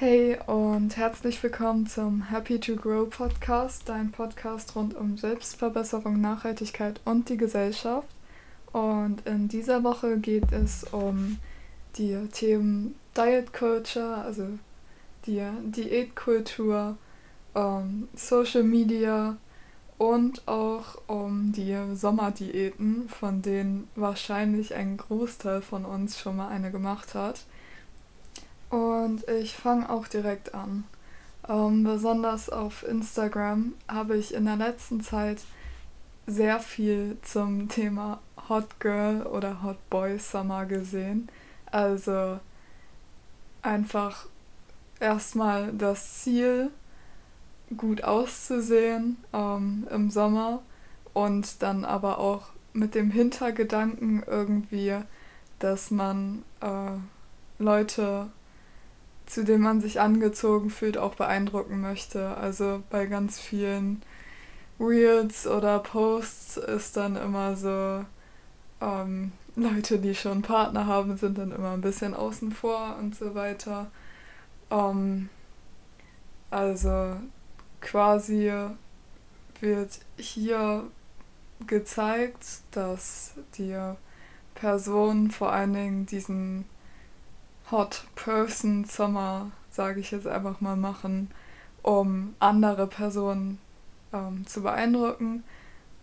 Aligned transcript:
Hey 0.00 0.38
und 0.46 0.96
herzlich 0.96 1.42
willkommen 1.42 1.88
zum 1.88 2.30
Happy 2.30 2.60
to 2.60 2.76
Grow 2.76 3.10
Podcast, 3.10 3.88
dein 3.88 4.12
Podcast 4.12 4.76
rund 4.76 4.94
um 4.94 5.16
Selbstverbesserung, 5.16 6.20
Nachhaltigkeit 6.20 7.00
und 7.04 7.28
die 7.28 7.36
Gesellschaft. 7.36 8.06
Und 8.70 9.26
in 9.26 9.48
dieser 9.48 9.82
Woche 9.82 10.18
geht 10.18 10.52
es 10.52 10.84
um 10.84 11.38
die 11.96 12.16
Themen 12.30 12.94
Diet 13.16 13.52
Culture, 13.52 14.18
also 14.18 14.46
die 15.26 15.44
Diätkultur, 15.64 16.96
um 17.54 18.06
Social 18.14 18.62
Media 18.62 19.36
und 19.98 20.46
auch 20.46 21.02
um 21.08 21.50
die 21.50 21.76
Sommerdiäten, 21.96 23.08
von 23.08 23.42
denen 23.42 23.88
wahrscheinlich 23.96 24.76
ein 24.76 24.96
Großteil 24.96 25.60
von 25.60 25.84
uns 25.84 26.20
schon 26.20 26.36
mal 26.36 26.50
eine 26.50 26.70
gemacht 26.70 27.16
hat. 27.16 27.40
Und 28.70 29.26
ich 29.28 29.54
fange 29.54 29.88
auch 29.88 30.08
direkt 30.08 30.54
an. 30.54 30.84
Ähm, 31.48 31.84
besonders 31.84 32.50
auf 32.50 32.86
Instagram 32.86 33.72
habe 33.88 34.16
ich 34.16 34.34
in 34.34 34.44
der 34.44 34.56
letzten 34.56 35.00
Zeit 35.00 35.40
sehr 36.26 36.60
viel 36.60 37.16
zum 37.22 37.68
Thema 37.70 38.20
Hot 38.48 38.80
Girl 38.80 39.22
oder 39.22 39.62
Hot 39.62 39.78
Boy 39.88 40.18
Summer 40.18 40.66
gesehen. 40.66 41.28
Also 41.70 42.38
einfach 43.62 44.26
erstmal 45.00 45.72
das 45.72 46.22
Ziel, 46.22 46.70
gut 47.76 48.02
auszusehen 48.02 49.18
ähm, 49.32 49.86
im 49.90 50.10
Sommer 50.10 50.62
und 51.12 51.62
dann 51.62 51.84
aber 51.84 52.18
auch 52.18 52.48
mit 52.72 52.94
dem 52.94 53.10
Hintergedanken 53.10 54.22
irgendwie, 54.26 54.96
dass 55.58 55.90
man 55.90 56.44
äh, 56.60 56.92
Leute 57.58 58.28
zu 59.28 59.44
dem 59.44 59.60
man 59.60 59.80
sich 59.80 60.00
angezogen 60.00 60.70
fühlt, 60.70 60.96
auch 60.98 61.14
beeindrucken 61.14 61.80
möchte. 61.80 62.36
Also 62.36 62.82
bei 62.90 63.06
ganz 63.06 63.38
vielen 63.38 64.02
Reels 64.80 65.46
oder 65.46 65.78
Posts 65.80 66.56
ist 66.56 66.96
dann 66.96 67.16
immer 67.16 67.56
so, 67.56 68.04
ähm, 68.80 69.32
Leute, 69.54 69.98
die 69.98 70.14
schon 70.14 70.42
Partner 70.42 70.86
haben, 70.86 71.16
sind 71.16 71.36
dann 71.36 71.52
immer 71.52 71.72
ein 71.72 71.80
bisschen 71.80 72.14
außen 72.14 72.52
vor 72.52 72.96
und 72.98 73.14
so 73.16 73.34
weiter. 73.34 73.90
Ähm, 74.70 75.28
also 76.50 77.16
quasi 77.80 78.52
wird 79.60 79.98
hier 80.16 80.84
gezeigt, 81.66 82.46
dass 82.70 83.34
die 83.58 83.76
Person 84.54 85.30
vor 85.30 85.52
allen 85.52 85.72
Dingen 85.72 86.06
diesen 86.06 86.64
Hot 87.70 88.04
Person 88.14 88.84
Summer, 88.84 89.50
sage 89.70 90.00
ich 90.00 90.10
jetzt 90.10 90.26
einfach 90.26 90.60
mal, 90.60 90.76
machen, 90.76 91.30
um 91.82 92.34
andere 92.40 92.86
Personen 92.86 93.58
ähm, 94.12 94.46
zu 94.46 94.62
beeindrucken, 94.62 95.44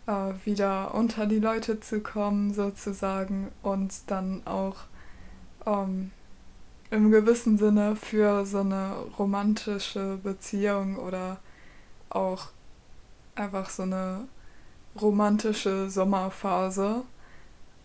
äh, 0.07 0.33
wieder 0.45 0.93
unter 0.93 1.25
die 1.25 1.39
Leute 1.39 1.79
zu 1.79 2.01
kommen 2.01 2.53
sozusagen 2.53 3.51
und 3.63 3.93
dann 4.07 4.45
auch 4.45 4.75
ähm, 5.65 6.11
im 6.91 7.11
gewissen 7.11 7.57
Sinne 7.57 7.95
für 7.95 8.45
so 8.45 8.59
eine 8.59 8.93
romantische 9.17 10.19
Beziehung 10.21 10.97
oder 10.97 11.37
auch 12.09 12.49
einfach 13.33 13.69
so 13.69 13.83
eine 13.83 14.27
romantische 15.01 15.89
Sommerphase. 15.89 17.03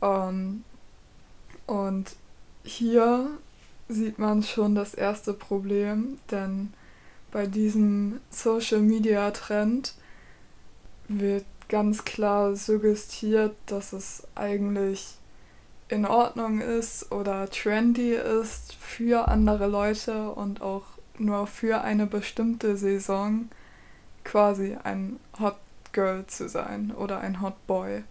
Ähm, 0.02 0.64
und 1.66 2.16
hier 2.62 3.30
sieht 3.90 4.18
man 4.18 4.42
schon 4.42 4.74
das 4.74 4.94
erste 4.94 5.32
Problem, 5.34 6.18
denn 6.30 6.72
bei 7.30 7.46
diesem 7.46 8.20
Social 8.30 8.80
Media 8.80 9.30
Trend 9.30 9.94
wird 11.08 11.44
ganz 11.68 12.04
klar 12.04 12.56
suggestiert, 12.56 13.54
dass 13.66 13.92
es 13.92 14.26
eigentlich 14.34 15.16
in 15.88 16.06
Ordnung 16.06 16.60
ist 16.60 17.10
oder 17.10 17.48
trendy 17.50 18.14
ist 18.14 18.74
für 18.74 19.28
andere 19.28 19.66
Leute 19.66 20.30
und 20.30 20.62
auch 20.62 20.84
nur 21.18 21.46
für 21.46 21.82
eine 21.82 22.06
bestimmte 22.06 22.76
Saison 22.76 23.48
quasi 24.24 24.76
ein 24.82 25.18
Hot 25.38 25.56
Girl 25.92 26.24
zu 26.26 26.48
sein 26.48 26.92
oder 26.92 27.20
ein 27.20 27.40
Hot 27.40 27.66
Boy. 27.66 28.04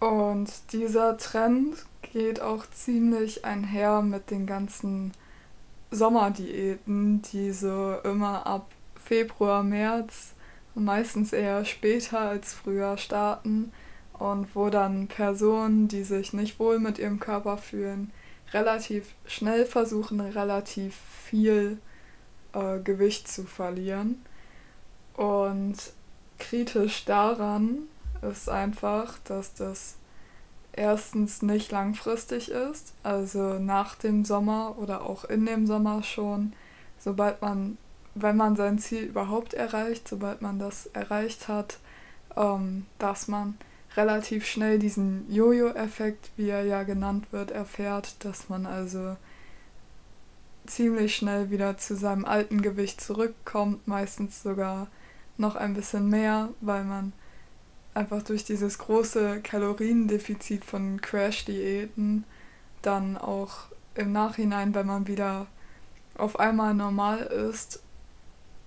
Und 0.00 0.72
dieser 0.72 1.18
Trend 1.18 1.76
geht 2.00 2.40
auch 2.40 2.64
ziemlich 2.70 3.44
einher 3.44 4.00
mit 4.00 4.30
den 4.30 4.46
ganzen 4.46 5.12
Sommerdiäten, 5.90 7.20
die 7.30 7.52
so 7.52 7.96
immer 8.02 8.46
ab 8.46 8.70
Februar, 8.96 9.62
März, 9.62 10.32
meistens 10.74 11.32
eher 11.32 11.64
später 11.66 12.20
als 12.20 12.54
früher 12.54 12.96
starten 12.96 13.72
und 14.14 14.54
wo 14.54 14.70
dann 14.70 15.06
Personen, 15.08 15.88
die 15.88 16.04
sich 16.04 16.32
nicht 16.32 16.58
wohl 16.58 16.78
mit 16.78 16.98
ihrem 16.98 17.20
Körper 17.20 17.58
fühlen, 17.58 18.10
relativ 18.52 19.14
schnell 19.26 19.66
versuchen, 19.66 20.20
relativ 20.20 20.96
viel 21.24 21.78
äh, 22.54 22.78
Gewicht 22.80 23.28
zu 23.28 23.44
verlieren. 23.44 24.22
Und 25.14 25.76
kritisch 26.38 27.04
daran 27.04 27.88
ist 28.22 28.48
einfach, 28.48 29.18
dass 29.24 29.54
das 29.54 29.96
erstens 30.72 31.42
nicht 31.42 31.72
langfristig 31.72 32.50
ist, 32.50 32.94
also 33.02 33.58
nach 33.58 33.96
dem 33.96 34.24
Sommer 34.24 34.76
oder 34.78 35.02
auch 35.02 35.24
in 35.24 35.46
dem 35.46 35.66
Sommer 35.66 36.02
schon, 36.02 36.52
sobald 36.98 37.42
man, 37.42 37.76
wenn 38.14 38.36
man 38.36 38.56
sein 38.56 38.78
Ziel 38.78 39.04
überhaupt 39.04 39.54
erreicht, 39.54 40.08
sobald 40.08 40.42
man 40.42 40.58
das 40.58 40.86
erreicht 40.86 41.48
hat, 41.48 41.78
ähm, 42.36 42.86
dass 42.98 43.28
man 43.28 43.58
relativ 43.96 44.46
schnell 44.46 44.78
diesen 44.78 45.30
Jojo-Effekt, 45.32 46.30
wie 46.36 46.48
er 46.48 46.64
ja 46.64 46.84
genannt 46.84 47.26
wird, 47.32 47.50
erfährt, 47.50 48.24
dass 48.24 48.48
man 48.48 48.66
also 48.66 49.16
ziemlich 50.66 51.16
schnell 51.16 51.50
wieder 51.50 51.76
zu 51.78 51.96
seinem 51.96 52.24
alten 52.24 52.62
Gewicht 52.62 53.00
zurückkommt, 53.00 53.88
meistens 53.88 54.42
sogar 54.42 54.86
noch 55.36 55.56
ein 55.56 55.74
bisschen 55.74 56.08
mehr, 56.08 56.50
weil 56.60 56.84
man 56.84 57.12
einfach 57.94 58.22
durch 58.22 58.44
dieses 58.44 58.78
große 58.78 59.40
Kaloriendefizit 59.42 60.64
von 60.64 61.00
Crash-Diäten 61.00 62.24
dann 62.82 63.16
auch 63.16 63.66
im 63.94 64.12
Nachhinein, 64.12 64.74
wenn 64.74 64.86
man 64.86 65.06
wieder 65.06 65.46
auf 66.16 66.38
einmal 66.38 66.74
normal 66.74 67.18
ist, 67.20 67.82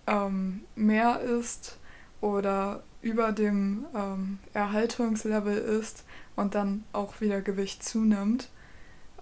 ähm, 0.07 0.61
mehr 0.75 1.22
isst 1.22 1.78
oder 2.22 2.84
über 3.01 3.31
dem 3.31 3.85
ähm, 3.95 4.39
Erhaltungslevel 4.53 5.57
ist 5.57 6.03
und 6.35 6.55
dann 6.55 6.84
auch 6.94 7.22
wieder 7.22 7.41
Gewicht 7.41 7.84
zunimmt. 7.84 8.50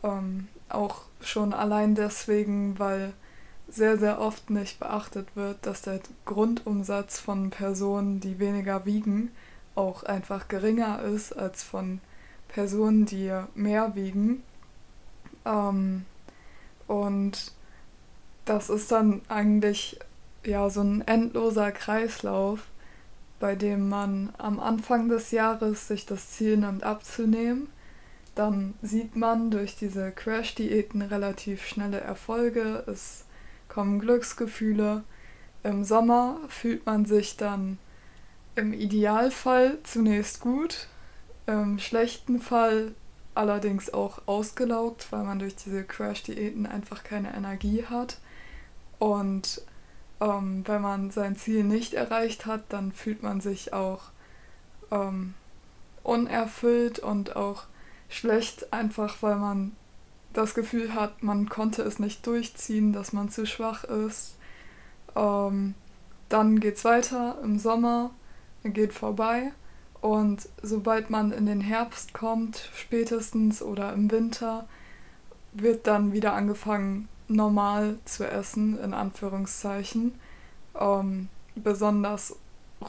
Ähm, 0.03 0.47
auch 0.69 1.03
schon 1.19 1.53
allein 1.53 1.95
deswegen, 1.95 2.79
weil 2.79 3.13
sehr, 3.67 3.97
sehr 3.97 4.19
oft 4.19 4.49
nicht 4.49 4.79
beachtet 4.79 5.35
wird, 5.35 5.65
dass 5.65 5.81
der 5.81 5.99
Grundumsatz 6.25 7.19
von 7.19 7.49
Personen, 7.49 8.19
die 8.19 8.39
weniger 8.39 8.85
wiegen, 8.85 9.31
auch 9.75 10.03
einfach 10.03 10.47
geringer 10.47 11.01
ist 11.01 11.33
als 11.33 11.63
von 11.63 11.99
Personen, 12.47 13.05
die 13.05 13.31
mehr 13.55 13.95
wiegen. 13.95 14.43
Ähm, 15.45 16.05
und 16.87 17.53
das 18.45 18.69
ist 18.69 18.91
dann 18.91 19.21
eigentlich 19.29 19.99
ja 20.43 20.69
so 20.69 20.81
ein 20.81 21.01
endloser 21.07 21.71
Kreislauf, 21.71 22.67
bei 23.39 23.55
dem 23.55 23.89
man 23.89 24.33
am 24.37 24.59
Anfang 24.59 25.09
des 25.09 25.31
Jahres 25.31 25.87
sich 25.87 26.05
das 26.05 26.31
Ziel 26.31 26.57
nimmt 26.57 26.83
abzunehmen. 26.83 27.67
Dann 28.35 28.75
sieht 28.81 29.15
man 29.15 29.51
durch 29.51 29.75
diese 29.75 30.11
Crash-Diäten 30.11 31.01
relativ 31.01 31.65
schnelle 31.65 31.99
Erfolge, 31.99 32.83
es 32.87 33.25
kommen 33.67 33.99
Glücksgefühle. 33.99 35.03
Im 35.63 35.83
Sommer 35.83 36.39
fühlt 36.47 36.85
man 36.85 37.05
sich 37.05 37.37
dann 37.37 37.77
im 38.55 38.73
Idealfall 38.73 39.77
zunächst 39.83 40.41
gut, 40.41 40.87
im 41.47 41.79
schlechten 41.79 42.39
Fall 42.39 42.93
allerdings 43.33 43.93
auch 43.93 44.21
ausgelaugt, 44.25 45.07
weil 45.11 45.23
man 45.23 45.39
durch 45.39 45.55
diese 45.55 45.83
Crash-Diäten 45.83 46.65
einfach 46.65 47.03
keine 47.03 47.33
Energie 47.33 47.85
hat. 47.85 48.17
Und 48.99 49.61
ähm, 50.19 50.63
wenn 50.67 50.81
man 50.81 51.11
sein 51.11 51.35
Ziel 51.35 51.63
nicht 51.63 51.93
erreicht 51.93 52.45
hat, 52.45 52.63
dann 52.69 52.91
fühlt 52.91 53.23
man 53.23 53.41
sich 53.41 53.73
auch 53.73 54.11
ähm, 54.91 55.33
unerfüllt 56.03 56.99
und 56.99 57.35
auch 57.35 57.63
schlecht, 58.09 58.73
einfach 58.73 59.17
weil 59.21 59.37
man 59.37 59.75
das 60.33 60.53
Gefühl 60.53 60.93
hat, 60.93 61.23
man 61.23 61.49
konnte 61.49 61.81
es 61.83 61.99
nicht 61.99 62.25
durchziehen, 62.25 62.93
dass 62.93 63.13
man 63.13 63.29
zu 63.29 63.45
schwach 63.45 63.83
ist. 63.83 64.35
Ähm, 65.15 65.73
dann 66.29 66.61
es 66.63 66.85
weiter 66.85 67.37
im 67.43 67.59
Sommer 67.59 68.11
geht 68.63 68.93
vorbei 68.93 69.51
und 70.01 70.49
sobald 70.61 71.09
man 71.09 71.31
in 71.31 71.45
den 71.45 71.61
Herbst 71.61 72.13
kommt, 72.13 72.69
spätestens 72.75 73.61
oder 73.61 73.93
im 73.93 74.09
Winter, 74.11 74.67
wird 75.53 75.87
dann 75.87 76.13
wieder 76.13 76.33
angefangen, 76.33 77.07
normal 77.27 77.97
zu 78.05 78.27
essen, 78.27 78.79
in 78.79 78.93
Anführungszeichen. 78.93 80.13
Ähm, 80.79 81.29
besonders 81.55 82.35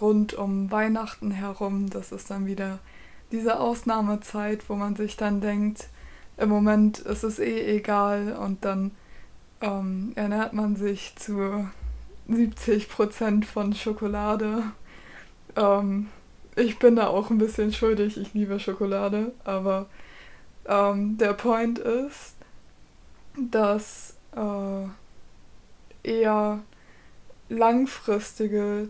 rund 0.01 0.35
um 0.35 0.71
Weihnachten 0.71 1.31
herum, 1.31 1.91
das 1.91 2.13
ist 2.13 2.31
dann 2.31 2.47
wieder 2.47 2.79
diese 3.31 3.61
Ausnahmezeit, 3.61 4.69
wo 4.69 4.75
man 4.75 4.97
sich 4.97 5.17
dann 5.17 5.41
denkt, 5.41 5.89
im 6.37 6.49
Moment 6.49 6.99
ist 6.99 7.25
es 7.25 7.39
eh 7.39 7.77
egal 7.77 8.37
und 8.37 8.65
dann 8.65 8.93
ähm, 9.61 10.13
ernährt 10.15 10.55
man 10.55 10.77
sich 10.77 11.15
zu 11.17 11.69
70 12.29 12.89
Prozent 12.89 13.47
von 13.47 13.75
Schokolade. 13.75 14.65
Ähm, 15.57 16.09
ich 16.57 16.79
bin 16.79 16.97
da 16.97 17.07
auch 17.09 17.31
ein 17.31 17.39
bisschen 17.39 17.73
schuldig, 17.73 18.19
ich 18.19 18.35
liebe 18.35 18.61
Schokolade, 18.61 19.33
aber 19.45 19.87
ähm, 20.67 21.17
der 21.19 21.33
Point 21.33 21.79
ist, 21.79 22.35
dass 23.37 24.17
äh, 24.37 24.87
eher 26.03 26.61
langfristige 27.49 28.89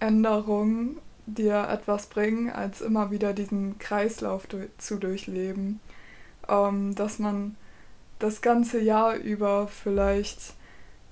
Änderungen 0.00 0.98
dir 1.26 1.68
etwas 1.68 2.06
bringen, 2.06 2.50
als 2.50 2.80
immer 2.80 3.10
wieder 3.10 3.32
diesen 3.32 3.78
Kreislauf 3.78 4.46
du 4.46 4.68
zu 4.78 4.96
durchleben. 4.96 5.80
Ähm, 6.48 6.94
dass 6.94 7.18
man 7.18 7.56
das 8.18 8.42
ganze 8.42 8.80
Jahr 8.80 9.16
über 9.16 9.68
vielleicht 9.68 10.54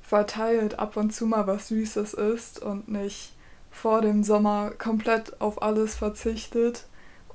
verteilt 0.02 0.78
ab 0.78 0.96
und 0.96 1.12
zu 1.12 1.26
mal 1.26 1.46
was 1.46 1.68
Süßes 1.68 2.14
isst 2.14 2.60
und 2.60 2.88
nicht 2.88 3.32
vor 3.72 4.02
dem 4.02 4.22
Sommer 4.22 4.70
komplett 4.70 5.40
auf 5.40 5.62
alles 5.62 5.96
verzichtet 5.96 6.86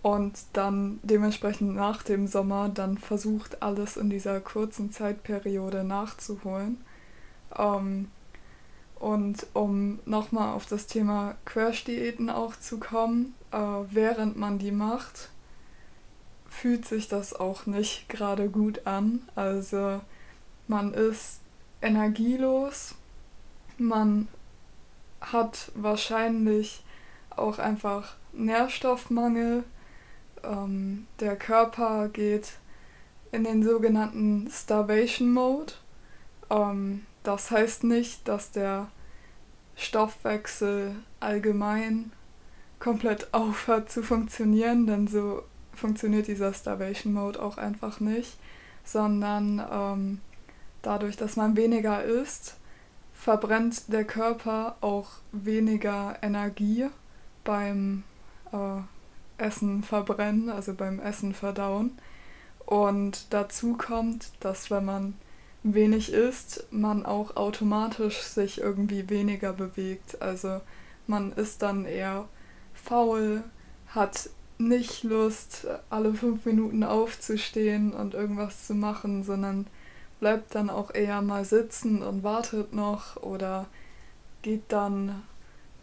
und 0.01 0.37
dann 0.53 0.99
dementsprechend 1.03 1.75
nach 1.75 2.03
dem 2.03 2.27
Sommer 2.27 2.69
dann 2.69 2.97
versucht, 2.97 3.61
alles 3.61 3.97
in 3.97 4.09
dieser 4.09 4.39
kurzen 4.39 4.91
Zeitperiode 4.91 5.83
nachzuholen. 5.83 6.77
Ähm, 7.57 8.09
und 8.99 9.45
um 9.53 9.99
nochmal 10.05 10.53
auf 10.53 10.65
das 10.65 10.87
Thema 10.87 11.35
Crash-Diäten 11.45 12.29
auch 12.29 12.55
zu 12.55 12.79
kommen, 12.79 13.35
äh, 13.51 13.57
während 13.91 14.37
man 14.37 14.59
die 14.59 14.71
macht, 14.71 15.29
fühlt 16.49 16.85
sich 16.85 17.07
das 17.07 17.33
auch 17.33 17.65
nicht 17.65 18.09
gerade 18.09 18.49
gut 18.49 18.87
an. 18.87 19.27
Also 19.35 20.01
man 20.67 20.93
ist 20.93 21.41
energielos, 21.81 22.95
man 23.77 24.27
hat 25.21 25.71
wahrscheinlich 25.75 26.83
auch 27.29 27.59
einfach 27.59 28.15
Nährstoffmangel. 28.33 29.63
Ähm, 30.43 31.07
der 31.19 31.35
Körper 31.35 32.09
geht 32.09 32.53
in 33.31 33.43
den 33.43 33.63
sogenannten 33.63 34.49
Starvation 34.51 35.33
Mode. 35.33 35.73
Ähm, 36.49 37.05
das 37.23 37.51
heißt 37.51 37.83
nicht, 37.83 38.27
dass 38.27 38.51
der 38.51 38.89
Stoffwechsel 39.75 40.95
allgemein 41.19 42.11
komplett 42.79 43.33
aufhört 43.33 43.91
zu 43.91 44.03
funktionieren, 44.03 44.87
denn 44.87 45.07
so 45.07 45.43
funktioniert 45.73 46.27
dieser 46.27 46.53
Starvation 46.53 47.13
Mode 47.13 47.41
auch 47.41 47.57
einfach 47.57 47.99
nicht, 47.99 48.37
sondern 48.83 49.63
ähm, 49.71 50.21
dadurch, 50.81 51.17
dass 51.17 51.35
man 51.35 51.55
weniger 51.55 52.03
isst, 52.03 52.55
verbrennt 53.17 53.91
der 53.91 54.05
Körper 54.05 54.77
auch 54.81 55.09
weniger 55.31 56.17
Energie 56.21 56.87
beim 57.43 58.03
äh, 58.53 58.81
Essen 59.43 59.83
verbrennen, 59.83 60.49
also 60.49 60.73
beim 60.73 60.99
Essen 60.99 61.33
verdauen. 61.33 61.97
Und 62.65 63.33
dazu 63.33 63.73
kommt, 63.73 64.31
dass 64.39 64.69
wenn 64.69 64.85
man 64.85 65.13
wenig 65.63 66.13
isst, 66.13 66.67
man 66.71 67.05
auch 67.05 67.35
automatisch 67.35 68.21
sich 68.21 68.61
irgendwie 68.61 69.09
weniger 69.09 69.51
bewegt. 69.51 70.21
Also 70.21 70.61
man 71.07 71.31
ist 71.33 71.61
dann 71.61 71.85
eher 71.85 72.27
faul, 72.73 73.43
hat 73.87 74.29
nicht 74.59 75.03
Lust, 75.03 75.67
alle 75.89 76.13
fünf 76.13 76.45
Minuten 76.45 76.83
aufzustehen 76.83 77.93
und 77.93 78.13
irgendwas 78.13 78.67
zu 78.67 78.75
machen, 78.75 79.23
sondern 79.23 79.67
bleibt 80.19 80.55
dann 80.55 80.69
auch 80.69 80.93
eher 80.93 81.21
mal 81.21 81.45
sitzen 81.45 82.01
und 82.01 82.23
wartet 82.23 82.73
noch 82.73 83.17
oder 83.17 83.67
geht 84.41 84.63
dann 84.69 85.23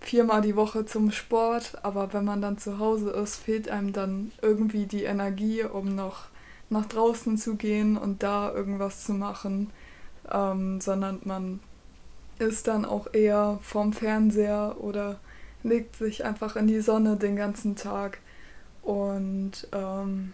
viermal 0.00 0.42
die 0.42 0.56
Woche 0.56 0.84
zum 0.84 1.10
Sport, 1.10 1.78
aber 1.82 2.12
wenn 2.12 2.24
man 2.24 2.42
dann 2.42 2.58
zu 2.58 2.78
Hause 2.78 3.10
ist, 3.10 3.36
fehlt 3.36 3.68
einem 3.68 3.92
dann 3.92 4.32
irgendwie 4.42 4.86
die 4.86 5.04
Energie, 5.04 5.62
um 5.64 5.94
noch 5.94 6.26
nach 6.70 6.86
draußen 6.86 7.38
zu 7.38 7.56
gehen 7.56 7.96
und 7.96 8.22
da 8.22 8.52
irgendwas 8.52 9.04
zu 9.04 9.12
machen, 9.12 9.70
ähm, 10.30 10.80
sondern 10.80 11.20
man 11.24 11.60
ist 12.38 12.66
dann 12.66 12.84
auch 12.84 13.12
eher 13.12 13.58
vorm 13.62 13.92
Fernseher 13.92 14.76
oder 14.80 15.20
legt 15.62 15.96
sich 15.96 16.24
einfach 16.24 16.56
in 16.56 16.66
die 16.66 16.80
Sonne 16.80 17.16
den 17.16 17.36
ganzen 17.36 17.76
Tag. 17.76 18.18
Und 18.82 19.68
ähm, 19.72 20.32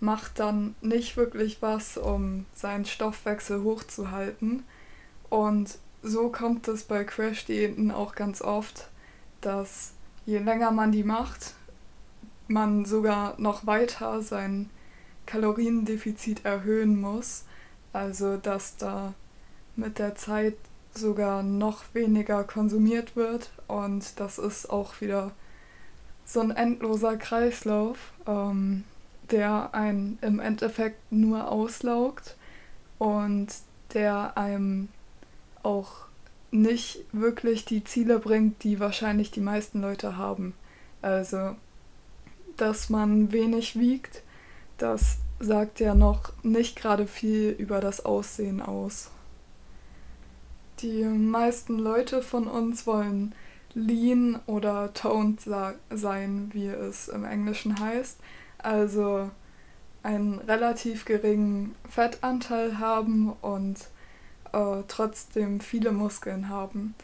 macht 0.00 0.38
dann 0.38 0.74
nicht 0.80 1.16
wirklich 1.16 1.60
was, 1.60 1.96
um 1.96 2.46
seinen 2.54 2.86
Stoffwechsel 2.86 3.62
hochzuhalten. 3.62 4.64
Und 5.28 5.78
so 6.02 6.30
kommt 6.30 6.66
es 6.68 6.84
bei 6.84 7.04
Crash-Diäten 7.04 7.90
auch 7.90 8.14
ganz 8.14 8.40
oft, 8.42 8.88
dass 9.40 9.92
je 10.26 10.38
länger 10.38 10.70
man 10.70 10.92
die 10.92 11.04
macht, 11.04 11.54
man 12.48 12.84
sogar 12.84 13.38
noch 13.38 13.66
weiter 13.66 14.22
sein 14.22 14.70
Kaloriendefizit 15.26 16.44
erhöhen 16.44 17.00
muss. 17.00 17.44
Also 17.92 18.36
dass 18.36 18.76
da 18.76 19.14
mit 19.76 19.98
der 19.98 20.14
Zeit 20.14 20.56
sogar 20.94 21.42
noch 21.42 21.84
weniger 21.92 22.44
konsumiert 22.44 23.16
wird 23.16 23.50
und 23.68 24.18
das 24.18 24.38
ist 24.38 24.70
auch 24.70 25.00
wieder 25.00 25.32
so 26.24 26.40
ein 26.40 26.50
endloser 26.50 27.16
Kreislauf, 27.16 28.12
ähm, 28.26 28.84
der 29.30 29.74
einen 29.74 30.18
im 30.22 30.40
Endeffekt 30.40 31.12
nur 31.12 31.50
auslaugt 31.50 32.36
und 32.98 33.48
der 33.94 34.36
einem 34.36 34.88
auch 35.62 36.06
nicht 36.50 37.04
wirklich 37.12 37.64
die 37.64 37.84
Ziele 37.84 38.18
bringt, 38.18 38.64
die 38.64 38.80
wahrscheinlich 38.80 39.30
die 39.30 39.40
meisten 39.40 39.80
Leute 39.80 40.16
haben. 40.16 40.54
Also, 41.02 41.56
dass 42.56 42.90
man 42.90 43.32
wenig 43.32 43.78
wiegt, 43.78 44.22
das 44.78 45.18
sagt 45.38 45.80
ja 45.80 45.94
noch 45.94 46.32
nicht 46.42 46.76
gerade 46.76 47.06
viel 47.06 47.50
über 47.50 47.80
das 47.80 48.04
Aussehen 48.04 48.60
aus. 48.60 49.10
Die 50.80 51.04
meisten 51.04 51.78
Leute 51.78 52.22
von 52.22 52.46
uns 52.46 52.86
wollen 52.86 53.34
lean 53.74 54.40
oder 54.46 54.92
toned 54.92 55.40
sein, 55.40 56.50
wie 56.52 56.66
es 56.66 57.08
im 57.08 57.24
Englischen 57.24 57.78
heißt. 57.78 58.18
Also 58.62 59.30
einen 60.02 60.38
relativ 60.38 61.04
geringen 61.04 61.74
Fettanteil 61.88 62.78
haben 62.78 63.32
und 63.42 63.76
äh, 64.52 64.82
trotzdem 64.88 65.60
viele 65.60 65.92
Muskeln 65.92 66.48
haben. 66.48 66.94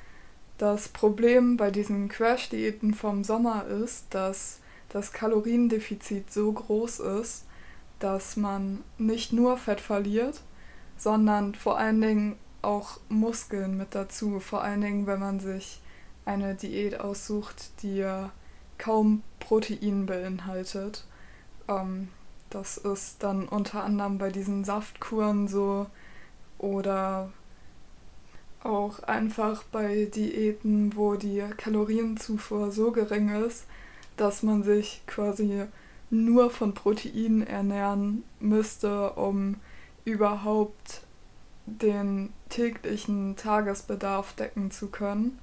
Das 0.58 0.88
Problem 0.88 1.56
bei 1.56 1.70
diesen 1.70 2.08
Crash-Diäten 2.08 2.94
vom 2.94 3.24
Sommer 3.24 3.66
ist, 3.66 4.06
dass 4.10 4.60
das 4.88 5.12
Kaloriendefizit 5.12 6.32
so 6.32 6.50
groß 6.52 7.00
ist, 7.00 7.44
dass 7.98 8.36
man 8.36 8.82
nicht 8.96 9.32
nur 9.32 9.58
Fett 9.58 9.80
verliert, 9.80 10.40
sondern 10.96 11.54
vor 11.54 11.78
allen 11.78 12.00
Dingen 12.00 12.36
auch 12.62 12.98
Muskeln 13.08 13.76
mit 13.76 13.94
dazu. 13.94 14.40
Vor 14.40 14.62
allen 14.62 14.80
Dingen, 14.80 15.06
wenn 15.06 15.20
man 15.20 15.40
sich 15.40 15.80
eine 16.24 16.54
Diät 16.54 17.00
aussucht, 17.00 17.82
die 17.82 18.06
kaum 18.78 19.22
Protein 19.38 20.06
beinhaltet. 20.06 21.04
Ähm, 21.68 22.08
das 22.50 22.76
ist 22.76 23.22
dann 23.22 23.48
unter 23.48 23.84
anderem 23.84 24.18
bei 24.18 24.30
diesen 24.30 24.64
Saftkuren 24.64 25.48
so 25.48 25.86
oder 26.58 27.30
auch 28.62 29.02
einfach 29.02 29.62
bei 29.64 30.06
Diäten, 30.06 30.96
wo 30.96 31.14
die 31.14 31.42
Kalorienzufuhr 31.56 32.72
so 32.72 32.92
gering 32.92 33.28
ist, 33.28 33.64
dass 34.16 34.42
man 34.42 34.62
sich 34.62 35.02
quasi 35.06 35.64
nur 36.10 36.50
von 36.50 36.74
Protein 36.74 37.46
ernähren 37.46 38.24
müsste, 38.40 39.12
um 39.12 39.56
überhaupt 40.04 41.02
den 41.66 42.32
täglichen 42.48 43.36
Tagesbedarf 43.36 44.34
decken 44.34 44.70
zu 44.70 44.88
können. 44.88 45.38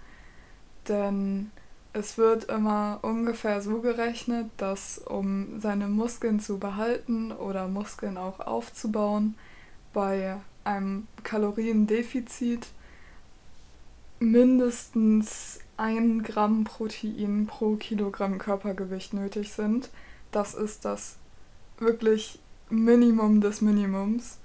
Denn 0.88 1.52
es 1.94 2.18
wird 2.18 2.46
immer 2.46 3.00
ungefähr 3.04 3.62
so 3.62 3.80
gerechnet, 3.80 4.50
dass 4.58 4.98
um 4.98 5.60
seine 5.60 5.88
Muskeln 5.88 6.40
zu 6.40 6.58
behalten 6.58 7.32
oder 7.32 7.68
Muskeln 7.68 8.18
auch 8.18 8.40
aufzubauen, 8.40 9.36
bei 9.94 10.38
einem 10.64 11.08
Kaloriendefizit 11.24 12.68
mindestens 14.20 15.60
ein 15.78 16.24
Gramm 16.24 16.64
Protein 16.64 17.46
pro 17.46 17.76
Kilogramm 17.76 18.40
Körpergewicht 18.40 19.14
nötig 19.14 19.54
sind. 19.54 19.90
Das 20.32 20.56
ist 20.56 20.86
das 20.86 21.18
wirklich 21.78 22.40
Minimum 22.70 23.42
des 23.42 23.62
Minimums. 23.62 24.40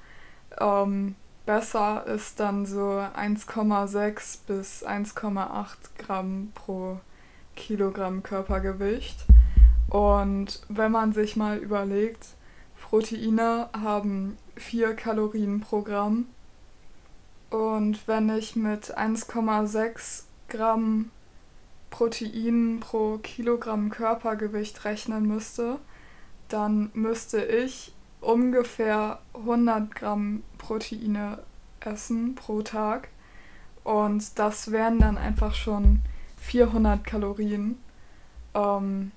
Ähm, 0.61 1.15
besser 1.47 2.07
ist 2.07 2.41
dann 2.41 2.67
so 2.67 2.99
1,6 3.17 4.39
bis 4.47 4.85
1,8 4.85 5.77
Gramm 5.97 6.53
pro 6.55 7.01
Kilogramm 7.59 8.23
Körpergewicht. 8.23 9.27
Und 9.91 10.63
wenn 10.69 10.93
man 10.93 11.13
sich 11.13 11.37
mal 11.37 11.59
überlegt, 11.59 12.29
Proteine 12.81 13.69
haben 13.75 14.39
4 14.57 14.95
Kalorien 14.95 15.61
pro 15.61 15.83
Gramm. 15.83 16.27
Und 17.51 18.07
wenn 18.07 18.31
ich 18.31 18.57
mit 18.57 18.97
1,6 18.97 20.25
Gramm 20.49 21.11
Protein 21.91 22.79
pro 22.81 23.19
Kilogramm 23.19 23.91
Körpergewicht 23.91 24.85
rechnen 24.85 25.27
müsste, 25.27 25.79
dann 26.49 26.91
müsste 26.95 27.45
ich 27.45 27.93
ungefähr 28.21 29.19
100 29.35 29.95
Gramm 29.95 30.43
Proteine 30.59 31.41
essen 31.81 32.35
pro 32.35 32.63
Tag. 32.63 33.09
Und 33.85 34.39
das 34.39 34.71
wären 34.71 34.99
dann 34.99 35.19
einfach 35.19 35.55
schon 35.55 36.01
400 36.49 37.05
Kalorien. 37.05 37.79
Ähm, 38.55 39.13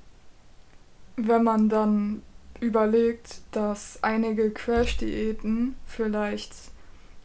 wenn 1.15 1.43
man 1.43 1.69
dann 1.69 2.21
überlegt, 2.59 3.41
dass 3.51 3.99
einige 4.03 4.51
Crash-Diäten 4.51 5.75
vielleicht 5.85 6.53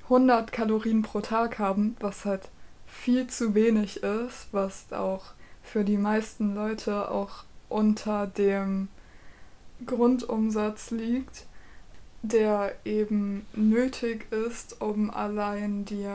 100 0.05 0.53
Kalorien 0.53 1.03
pro 1.03 1.21
Tag 1.21 1.59
haben, 1.59 1.97
was 2.01 2.25
halt 2.25 2.49
viel 2.87 3.27
zu 3.27 3.55
wenig 3.55 4.03
ist, 4.03 4.49
was 4.53 4.93
auch 4.93 5.33
für 5.63 5.85
die 5.85 5.99
meisten 5.99 6.55
Leute 6.55 7.11
auch 7.11 7.45
unter 7.69 8.29
dem 8.29 8.89
Grundumsatz 9.85 10.93
liegt, 10.93 11.47
der 12.23 12.75
eben 12.85 13.45
nötig 13.55 14.31
ist, 14.33 14.81
um 14.81 15.11
allein 15.11 15.85
die 15.85 16.09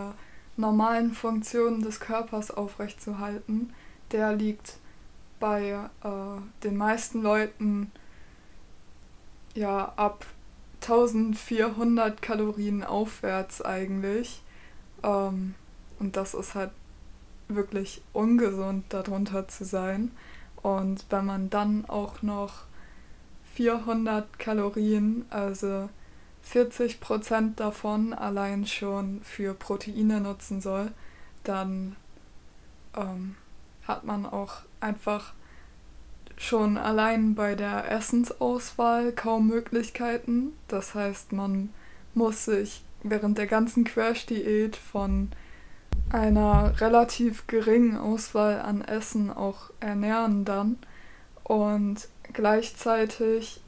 normalen 0.57 1.13
Funktionen 1.13 1.81
des 1.81 1.99
Körpers 1.99 2.51
aufrechtzuerhalten, 2.51 3.73
der 4.11 4.33
liegt 4.33 4.77
bei 5.39 5.89
äh, 6.03 6.41
den 6.63 6.77
meisten 6.77 7.21
Leuten 7.21 7.91
ja 9.53 9.93
ab 9.95 10.25
1400 10.81 12.21
Kalorien 12.21 12.83
aufwärts 12.83 13.61
eigentlich. 13.61 14.41
Ähm, 15.03 15.55
und 15.99 16.15
das 16.15 16.33
ist 16.33 16.55
halt 16.55 16.71
wirklich 17.47 18.01
ungesund, 18.13 18.85
darunter 18.89 19.47
zu 19.47 19.65
sein. 19.65 20.11
Und 20.61 21.05
wenn 21.09 21.25
man 21.25 21.49
dann 21.49 21.85
auch 21.87 22.21
noch 22.21 22.65
400 23.55 24.39
Kalorien, 24.39 25.25
also 25.29 25.89
40 26.43 26.99
Prozent 26.99 27.59
davon 27.59 28.13
allein 28.13 28.65
schon 28.65 29.21
für 29.23 29.53
Proteine 29.53 30.21
nutzen 30.21 30.61
soll, 30.61 30.91
dann 31.43 31.95
ähm, 32.95 33.35
hat 33.91 34.05
man 34.05 34.25
auch 34.25 34.53
einfach 34.79 35.33
schon 36.37 36.77
allein 36.77 37.35
bei 37.35 37.55
der 37.55 37.91
Essensauswahl 37.91 39.11
kaum 39.11 39.47
Möglichkeiten. 39.47 40.53
Das 40.67 40.95
heißt, 40.95 41.33
man 41.33 41.69
muss 42.13 42.45
sich 42.45 42.83
während 43.03 43.37
der 43.37 43.47
ganzen 43.47 43.83
Crash-Diät 43.83 44.75
von 44.75 45.29
einer 46.09 46.79
relativ 46.79 47.47
geringen 47.47 47.97
Auswahl 47.97 48.61
an 48.61 48.81
Essen 48.81 49.29
auch 49.29 49.71
ernähren 49.81 50.45
dann. 50.45 50.77
Und 51.43 52.07
gleichzeitig 52.33 53.61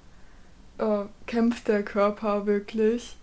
äh, 0.77 1.03
kämpft 1.27 1.68
der 1.68 1.84
Körper 1.84 2.46
wirklich, 2.46 3.18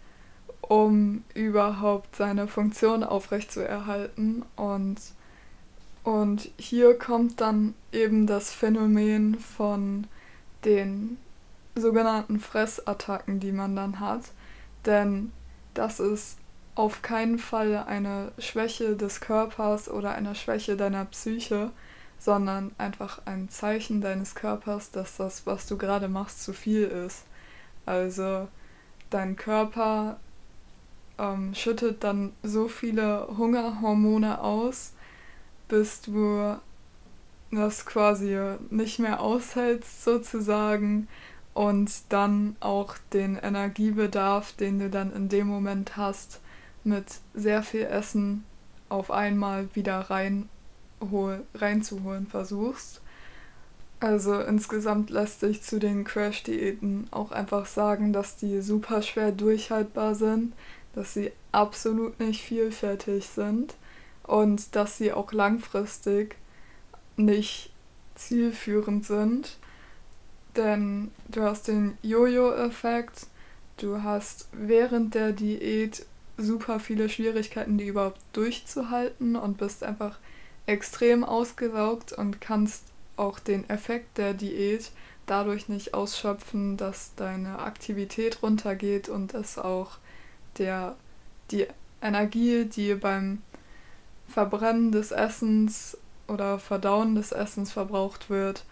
um 0.60 1.24
überhaupt 1.34 2.14
seine 2.14 2.46
Funktion 2.46 3.02
aufrechtzuerhalten. 3.02 4.44
Und, 4.54 5.00
und 6.02 6.50
hier 6.56 6.98
kommt 6.98 7.40
dann 7.40 7.74
eben 7.92 8.26
das 8.26 8.52
Phänomen 8.52 9.38
von 9.38 10.06
den 10.64 11.18
sogenannten 11.74 12.40
Fressattacken, 12.40 13.40
die 13.40 13.52
man 13.52 13.76
dann 13.76 14.00
hat. 14.00 14.22
Denn 14.86 15.32
das 15.74 16.00
ist 16.00 16.38
auf 16.74 17.02
keinen 17.02 17.38
Fall 17.38 17.84
eine 17.86 18.32
Schwäche 18.38 18.96
des 18.96 19.20
Körpers 19.20 19.90
oder 19.90 20.12
eine 20.12 20.34
Schwäche 20.34 20.76
deiner 20.76 21.04
Psyche, 21.06 21.70
sondern 22.18 22.72
einfach 22.78 23.22
ein 23.26 23.48
Zeichen 23.48 24.00
deines 24.00 24.34
Körpers, 24.34 24.90
dass 24.90 25.16
das, 25.16 25.46
was 25.46 25.66
du 25.66 25.76
gerade 25.76 26.08
machst, 26.08 26.42
zu 26.42 26.52
viel 26.52 26.84
ist. 26.84 27.24
Also 27.86 28.48
dein 29.10 29.36
Körper 29.36 30.18
ähm, 31.18 31.54
schüttet 31.54 32.04
dann 32.04 32.32
so 32.42 32.68
viele 32.68 33.26
Hungerhormone 33.36 34.40
aus, 34.40 34.92
bis 35.70 36.02
du 36.02 36.56
das 37.50 37.86
quasi 37.86 38.38
nicht 38.70 38.98
mehr 38.98 39.20
aushältst 39.20 40.04
sozusagen 40.04 41.08
und 41.54 41.90
dann 42.10 42.56
auch 42.60 42.96
den 43.12 43.36
Energiebedarf, 43.36 44.52
den 44.52 44.78
du 44.78 44.90
dann 44.90 45.12
in 45.12 45.28
dem 45.28 45.46
Moment 45.46 45.96
hast, 45.96 46.40
mit 46.84 47.06
sehr 47.34 47.62
viel 47.62 47.84
Essen 47.84 48.44
auf 48.88 49.10
einmal 49.10 49.68
wieder 49.74 49.98
rein 50.10 50.48
reinzuholen 51.54 52.26
versuchst. 52.26 53.00
Also 54.00 54.38
insgesamt 54.38 55.08
lässt 55.10 55.40
sich 55.40 55.62
zu 55.62 55.78
den 55.78 56.04
Crash-Diäten 56.04 57.08
auch 57.10 57.32
einfach 57.32 57.66
sagen, 57.66 58.12
dass 58.12 58.36
die 58.36 58.60
super 58.60 59.00
schwer 59.02 59.32
durchhaltbar 59.32 60.14
sind, 60.14 60.52
dass 60.94 61.14
sie 61.14 61.32
absolut 61.52 62.20
nicht 62.20 62.42
vielfältig 62.42 63.26
sind 63.26 63.74
und 64.30 64.76
dass 64.76 64.96
sie 64.96 65.12
auch 65.12 65.32
langfristig 65.32 66.36
nicht 67.16 67.72
zielführend 68.14 69.04
sind. 69.04 69.58
Denn 70.54 71.10
du 71.28 71.42
hast 71.42 71.66
den 71.66 71.98
Jojo-Effekt, 72.02 73.26
du 73.78 74.04
hast 74.04 74.48
während 74.52 75.14
der 75.14 75.32
Diät 75.32 76.06
super 76.36 76.78
viele 76.78 77.08
Schwierigkeiten, 77.08 77.76
die 77.76 77.88
überhaupt 77.88 78.20
durchzuhalten 78.32 79.34
und 79.34 79.58
bist 79.58 79.82
einfach 79.82 80.18
extrem 80.66 81.24
ausgelaugt 81.24 82.12
und 82.12 82.40
kannst 82.40 82.84
auch 83.16 83.40
den 83.40 83.68
Effekt 83.68 84.16
der 84.16 84.32
Diät 84.32 84.92
dadurch 85.26 85.68
nicht 85.68 85.92
ausschöpfen, 85.92 86.76
dass 86.76 87.16
deine 87.16 87.58
Aktivität 87.58 88.44
runtergeht 88.44 89.08
und 89.08 89.34
es 89.34 89.58
auch 89.58 89.98
der, 90.56 90.94
die 91.50 91.66
Energie, 92.00 92.64
die 92.64 92.94
beim 92.94 93.42
Verbrennen 94.30 94.92
des 94.92 95.10
Essens 95.12 95.98
oder 96.28 96.58
Verdauen 96.58 97.14
des 97.14 97.32
Essens 97.32 97.72
verbraucht 97.72 98.30
wird, 98.30 98.64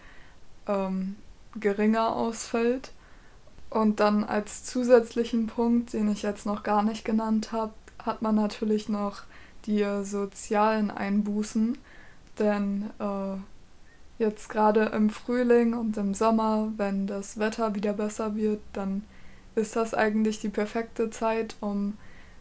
ähm, 0.67 1.15
geringer 1.59 2.15
ausfällt. 2.15 2.91
Und 3.69 3.99
dann 3.99 4.23
als 4.23 4.63
zusätzlichen 4.63 5.47
Punkt, 5.47 5.93
den 5.93 6.11
ich 6.11 6.23
jetzt 6.23 6.45
noch 6.45 6.63
gar 6.63 6.81
nicht 6.81 7.05
genannt 7.05 7.51
habe, 7.51 7.73
hat 8.03 8.21
man 8.21 8.35
natürlich 8.35 8.89
noch 8.89 9.23
die 9.65 9.85
sozialen 10.03 10.89
Einbußen. 10.89 11.77
Denn 12.39 12.89
äh, 12.99 13.37
jetzt 14.17 14.49
gerade 14.49 14.85
im 14.85 15.09
Frühling 15.09 15.73
und 15.73 15.97
im 15.97 16.13
Sommer, 16.13 16.71
wenn 16.77 17.05
das 17.05 17.37
Wetter 17.37 17.75
wieder 17.75 17.93
besser 17.93 18.35
wird, 18.35 18.61
dann 18.73 19.03
ist 19.55 19.75
das 19.75 19.93
eigentlich 19.93 20.39
die 20.39 20.49
perfekte 20.49 21.09
Zeit, 21.09 21.55
um 21.59 21.97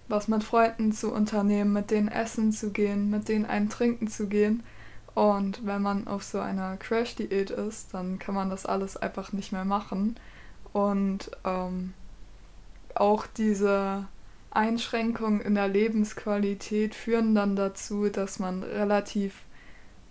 was 0.09 0.29
mit 0.29 0.43
Freunden 0.43 0.93
zu 0.93 1.13
unternehmen, 1.13 1.73
mit 1.73 1.91
denen 1.91 2.09
essen 2.09 2.53
zu 2.53 2.71
gehen, 2.71 3.11
mit 3.11 3.29
denen 3.29 3.47
einen 3.47 3.69
trinken 3.69 4.09
zu 4.09 4.27
gehen. 4.27 4.63
Und 5.15 5.67
wenn 5.67 5.83
man 5.83 6.07
auf 6.07 6.23
so 6.23 6.41
einer 6.41 6.77
Crash-Diät 6.77 7.51
ist, 7.51 7.93
dann 7.93 8.19
kann 8.19 8.35
man 8.35 8.51
das 8.51 8.67
alles 8.67 8.97
einfach 8.97 9.33
nicht 9.33 9.53
mehr 9.53 9.65
machen. 9.65 10.17
Und 10.73 11.31
ähm, 11.45 11.93
auch 12.95 13.27
diese 13.27 14.07
Einschränkungen 14.51 15.41
in 15.41 15.55
der 15.55 15.69
Lebensqualität 15.69 16.95
führen 16.95 17.35
dann 17.35 17.57
dazu, 17.57 18.09
dass 18.09 18.39
man 18.39 18.63
relativ 18.63 19.43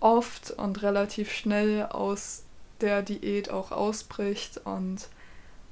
oft 0.00 0.52
und 0.52 0.82
relativ 0.82 1.32
schnell 1.32 1.86
aus 1.86 2.44
der 2.80 3.02
Diät 3.02 3.50
auch 3.50 3.72
ausbricht 3.72 4.60
und 4.64 5.08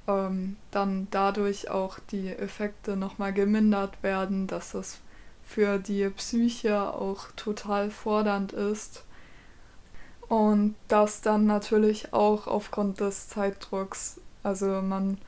ähm, 0.08 0.56
dann 0.70 1.08
dadurch 1.10 1.70
auch 1.70 1.98
die 2.10 2.28
Effekte 2.28 2.96
nochmal 2.96 3.32
gemindert 3.32 4.02
werden, 4.02 4.46
dass 4.46 4.74
es 4.74 5.00
für 5.44 5.78
die 5.78 6.08
Psyche 6.10 6.92
auch 6.92 7.30
total 7.36 7.90
fordernd 7.90 8.52
ist. 8.52 9.04
Und 10.28 10.74
das 10.88 11.20
dann 11.20 11.46
natürlich 11.46 12.12
auch 12.12 12.48
aufgrund 12.48 13.00
des 13.00 13.28
Zeitdrucks. 13.28 14.20
Also 14.42 14.82
man 14.82 15.18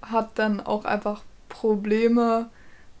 hat 0.00 0.38
dann 0.38 0.60
auch 0.60 0.86
einfach 0.86 1.22
Probleme, 1.48 2.48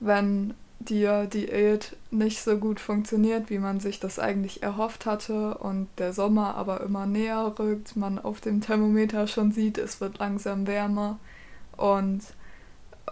wenn 0.00 0.54
die 0.88 1.28
Diät 1.32 1.96
nicht 2.10 2.42
so 2.42 2.56
gut 2.56 2.80
funktioniert, 2.80 3.50
wie 3.50 3.58
man 3.58 3.80
sich 3.80 4.00
das 4.00 4.18
eigentlich 4.18 4.62
erhofft 4.62 5.06
hatte 5.06 5.58
und 5.58 5.88
der 5.98 6.12
Sommer 6.12 6.56
aber 6.56 6.80
immer 6.80 7.06
näher 7.06 7.54
rückt, 7.58 7.96
man 7.96 8.18
auf 8.18 8.40
dem 8.40 8.60
Thermometer 8.60 9.26
schon 9.26 9.52
sieht, 9.52 9.78
es 9.78 10.00
wird 10.00 10.18
langsam 10.18 10.66
wärmer 10.66 11.18
und 11.76 12.22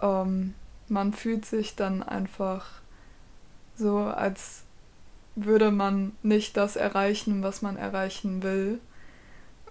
ähm, 0.01 0.53
man 0.87 1.13
fühlt 1.13 1.45
sich 1.45 1.75
dann 1.75 2.03
einfach 2.03 2.67
so, 3.77 3.97
als 3.97 4.63
würde 5.35 5.71
man 5.71 6.11
nicht 6.23 6.57
das 6.57 6.75
erreichen, 6.75 7.43
was 7.43 7.61
man 7.61 7.77
erreichen 7.77 8.43
will. 8.43 8.79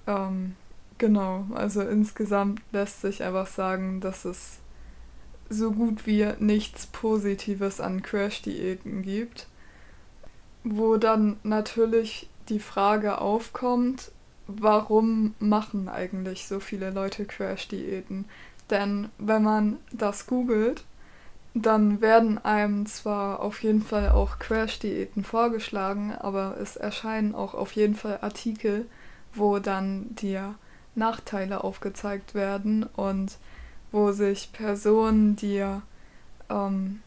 Ähm, 0.07 0.57
genau, 0.99 1.47
also 1.55 1.83
insgesamt 1.83 2.63
lässt 2.73 3.03
sich 3.03 3.23
einfach 3.23 3.47
sagen, 3.47 4.01
dass 4.01 4.25
es 4.25 4.60
so 5.51 5.73
gut 5.73 6.07
wie 6.07 6.27
nichts 6.39 6.87
Positives 6.87 7.81
an 7.81 8.03
Crash-Diäten 8.03 9.03
gibt. 9.03 9.49
Wo 10.63 10.97
dann 10.97 11.39
natürlich 11.43 12.31
die 12.49 12.61
Frage 12.61 13.21
aufkommt, 13.21 14.13
warum 14.47 15.35
machen 15.41 15.89
eigentlich 15.89 16.47
so 16.47 16.61
viele 16.61 16.91
Leute 16.91 17.25
Crash-Diäten? 17.25 18.27
Denn 18.71 19.09
wenn 19.19 19.43
man 19.43 19.79
das 19.93 20.27
googelt, 20.27 20.85
dann 21.55 22.01
werden 22.01 22.39
einem 22.39 22.87
zwar 22.87 23.41
auf 23.41 23.63
jeden 23.65 23.83
Fall 23.83 24.11
auch 24.11 24.39
Crash-Diäten 24.39 25.25
vorgeschlagen, 25.25 26.13
aber 26.13 26.57
es 26.61 26.77
erscheinen 26.77 27.35
auch 27.35 27.55
auf 27.55 27.73
jeden 27.73 27.97
Fall 27.97 28.19
Artikel, 28.21 28.87
wo 29.35 29.59
dann 29.59 30.15
dir 30.15 30.55
Nachteile 30.95 31.65
aufgezeigt 31.65 32.35
werden 32.35 32.85
und 32.85 33.39
wo 33.93 34.13
sich 34.13 34.53
Personen, 34.53 35.37
die 35.37 35.65
ähm, 36.49 37.03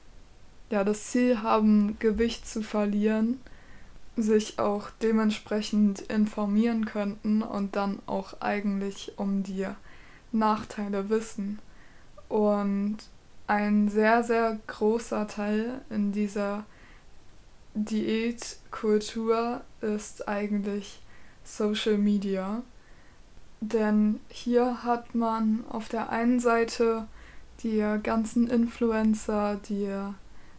ja 0.69 0.83
das 0.83 1.07
Ziel 1.07 1.41
haben, 1.41 1.97
Gewicht 1.99 2.47
zu 2.47 2.61
verlieren, 2.61 3.39
sich 4.15 4.59
auch 4.59 4.89
dementsprechend 5.01 6.01
informieren 6.01 6.85
könnten 6.85 7.41
und 7.41 7.75
dann 7.75 7.99
auch 8.05 8.41
eigentlich 8.41 9.13
um 9.17 9.43
die 9.43 9.67
Nachteile 10.31 11.09
wissen. 11.09 11.59
Und 12.29 12.97
ein 13.47 13.89
sehr, 13.89 14.23
sehr 14.23 14.59
großer 14.67 15.27
Teil 15.27 15.81
in 15.89 16.11
dieser 16.11 16.65
Diätkultur 17.75 19.61
ist 19.81 20.27
eigentlich 20.27 21.01
Social 21.43 21.97
Media. 21.97 22.61
Denn 23.65 24.19
hier 24.27 24.83
hat 24.83 25.15
man 25.15 25.63
auf 25.69 25.87
der 25.87 26.09
einen 26.09 26.41
Seite 26.41 27.07
die 27.61 27.81
ganzen 28.03 28.49
Influencer, 28.49 29.57
die 29.69 29.89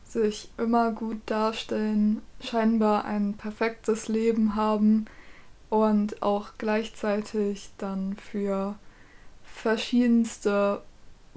sich 0.05 0.51
immer 0.57 0.91
gut 0.93 1.19
darstellen, 1.27 2.23
scheinbar 2.41 3.05
ein 3.05 3.35
perfektes 3.35 4.09
Leben 4.09 4.55
haben 4.55 5.05
und 5.69 6.23
auch 6.23 6.53
gleichzeitig 6.57 7.73
dann 7.77 8.17
für 8.17 8.77
verschiedenste 9.43 10.81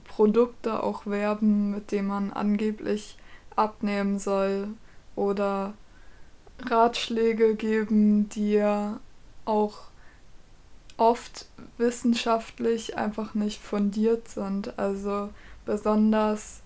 Produkte 0.05 0.81
auch 0.81 1.05
werben, 1.05 1.71
mit 1.71 1.91
denen 1.91 2.07
man 2.07 2.31
angeblich 2.31 3.17
abnehmen 3.57 4.19
soll 4.19 4.69
oder 5.17 5.73
Ratschläge 6.61 7.55
geben, 7.55 8.29
die 8.29 8.63
auch 9.43 9.79
oft 10.97 11.45
wissenschaftlich 11.77 12.97
einfach 12.97 13.33
nicht 13.33 13.61
fundiert 13.61 14.27
sind. 14.27 14.77
Also 14.77 15.29
besonders 15.65 16.61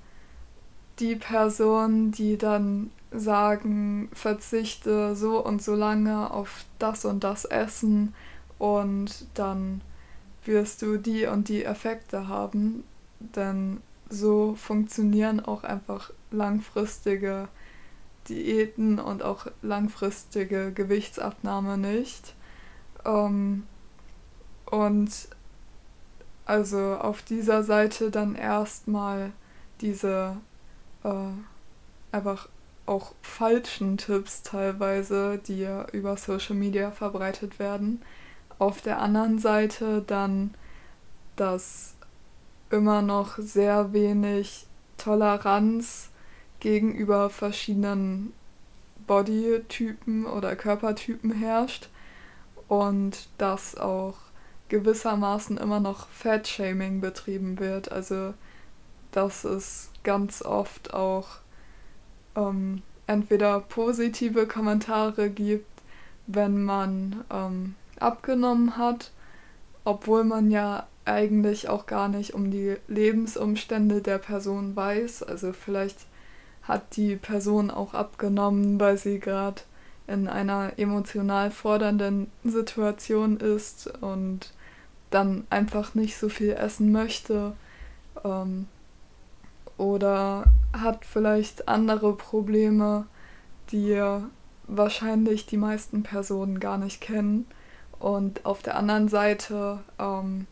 die 1.00 1.16
Personen, 1.16 2.12
die 2.12 2.38
dann 2.38 2.92
sagen, 3.12 4.10
verzichte 4.14 5.16
so 5.16 5.44
und 5.44 5.62
so 5.62 5.76
lange 5.76 6.32
auf 6.32 6.66
das 6.80 7.04
und 7.06 7.24
das 7.24 7.46
Essen 7.46 8.14
und 8.58 9.26
dann 9.34 9.82
wirst 10.46 10.82
du 10.82 10.98
die 10.98 11.26
und 11.26 11.50
die 11.50 11.66
Effekte 11.66 12.28
haben. 12.28 12.84
Denn 13.20 13.82
so 14.10 14.56
funktionieren 14.56 15.40
auch 15.40 15.64
einfach 15.64 16.12
langfristige 16.32 17.48
Diäten 18.30 19.00
und 19.00 19.24
auch 19.24 19.48
langfristige 19.62 20.72
Gewichtsabnahme 20.72 21.78
nicht. 21.78 22.36
Ähm, 23.06 23.64
und 24.72 25.12
also 26.46 26.96
auf 26.96 27.22
dieser 27.22 27.64
Seite 27.64 28.10
dann 28.10 28.36
erstmal 28.36 29.32
diese 29.82 30.38
äh, 31.04 31.32
einfach 32.12 32.50
auch 32.86 33.14
falschen 33.22 33.98
Tipps 33.98 34.44
teilweise, 34.44 35.40
die 35.46 35.60
ja 35.60 35.86
über 35.92 36.18
Social 36.18 36.56
Media 36.56 36.92
verbreitet 36.92 37.60
werden. 37.60 38.02
Auf 38.60 38.82
der 38.82 39.00
anderen 39.00 39.40
Seite 39.40 40.04
dann, 40.06 40.56
dass 41.36 41.96
immer 42.70 43.02
noch 43.02 43.38
sehr 43.38 43.94
wenig 43.94 44.68
Toleranz 44.98 46.10
gegenüber 46.60 47.30
verschiedenen 47.30 48.34
Bodytypen 49.08 50.26
oder 50.26 50.56
Körpertypen 50.56 51.32
herrscht 51.32 51.90
und 52.68 53.28
dass 53.38 53.76
auch 53.76 54.16
gewissermaßen 54.72 55.58
immer 55.58 55.80
noch 55.80 56.08
Fat-Shaming 56.08 57.02
betrieben 57.02 57.60
wird. 57.60 57.92
Also 57.92 58.34
dass 59.12 59.44
es 59.44 59.92
ganz 60.04 60.42
oft 60.42 60.94
auch 60.94 61.28
ähm, 62.36 62.82
entweder 63.08 63.60
positive 63.60 64.48
Kommentare 64.48 65.30
gibt, 65.30 65.68
wenn 66.28 66.64
man 66.64 67.26
ähm, 67.30 67.76
abgenommen 68.00 68.78
hat, 68.78 69.12
obwohl 69.84 70.24
man 70.24 70.50
ja 70.50 70.88
eigentlich 71.04 71.68
auch 71.68 71.88
gar 71.88 72.08
nicht 72.08 72.34
um 72.34 72.52
die 72.52 72.78
Lebensumstände 72.88 74.02
der 74.02 74.18
Person 74.18 74.76
weiß. 74.76 75.24
Also 75.24 75.52
vielleicht 75.52 76.06
hat 76.64 76.96
die 76.96 77.18
Person 77.18 77.70
auch 77.70 77.94
abgenommen, 77.94 78.80
weil 78.80 78.98
sie 78.98 79.20
gerade 79.20 79.62
in 80.08 80.28
einer 80.28 80.74
emotional 80.78 81.52
fordernden 81.52 82.32
Situation 82.44 83.38
ist 83.38 83.88
und 84.02 84.54
dann 85.12 85.46
einfach 85.50 85.94
nicht 85.94 86.18
so 86.18 86.30
viel 86.30 86.54
essen 86.54 86.92
möchte. 86.92 87.54
Ähm, 88.24 88.68
oder 89.78 90.46
hat 90.74 91.06
vielleicht 91.06 91.68
andere 91.68 92.16
Probleme, 92.16 93.06
die 93.72 94.02
wahrscheinlich 94.68 95.46
die 95.46 95.58
meisten 95.58 96.04
Personen 96.04 96.60
gar 96.60 96.78
nicht 96.78 97.02
kennen. 97.02 97.46
Und 98.00 98.46
auf 98.46 98.64
der 98.64 98.78
anderen 98.78 99.10
Seite 99.10 99.80
ähm, 100.00 100.48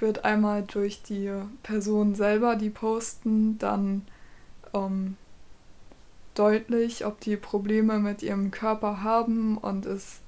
wird 0.00 0.24
einmal 0.24 0.62
durch 0.62 1.02
die 1.02 1.30
Person 1.62 2.14
selber, 2.14 2.56
die 2.56 2.70
posten, 2.70 3.58
dann 3.58 4.02
ähm, 4.74 5.16
deutlich, 6.34 7.04
ob 7.04 7.20
die 7.20 7.36
Probleme 7.36 7.98
mit 7.98 8.22
ihrem 8.22 8.50
Körper 8.50 9.02
haben 9.02 9.58
und 9.58 9.86
es 9.86 10.21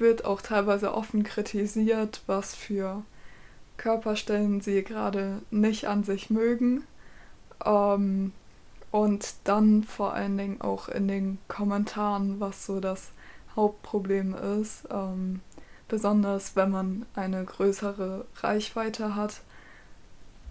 wird 0.00 0.24
auch 0.24 0.42
teilweise 0.42 0.94
offen 0.94 1.24
kritisiert, 1.24 2.22
was 2.26 2.54
für 2.54 3.02
Körperstellen 3.76 4.60
sie 4.60 4.82
gerade 4.82 5.42
nicht 5.50 5.86
an 5.86 6.04
sich 6.04 6.30
mögen. 6.30 6.84
Ähm, 7.64 8.32
und 8.90 9.34
dann 9.44 9.84
vor 9.84 10.14
allen 10.14 10.38
Dingen 10.38 10.60
auch 10.60 10.88
in 10.88 11.08
den 11.08 11.38
Kommentaren, 11.48 12.40
was 12.40 12.64
so 12.64 12.80
das 12.80 13.10
Hauptproblem 13.54 14.34
ist. 14.60 14.88
Ähm, 14.90 15.40
besonders 15.88 16.56
wenn 16.56 16.70
man 16.70 17.06
eine 17.14 17.44
größere 17.44 18.26
Reichweite 18.36 19.14
hat, 19.14 19.40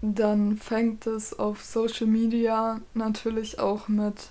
dann 0.00 0.56
fängt 0.56 1.06
es 1.06 1.38
auf 1.38 1.64
Social 1.64 2.06
Media 2.06 2.80
natürlich 2.94 3.58
auch 3.58 3.88
mit 3.88 4.30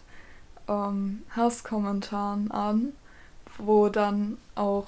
ähm, 0.68 1.24
Hasskommentaren 1.36 2.52
an, 2.52 2.94
wo 3.58 3.90
dann 3.90 4.38
auch 4.56 4.88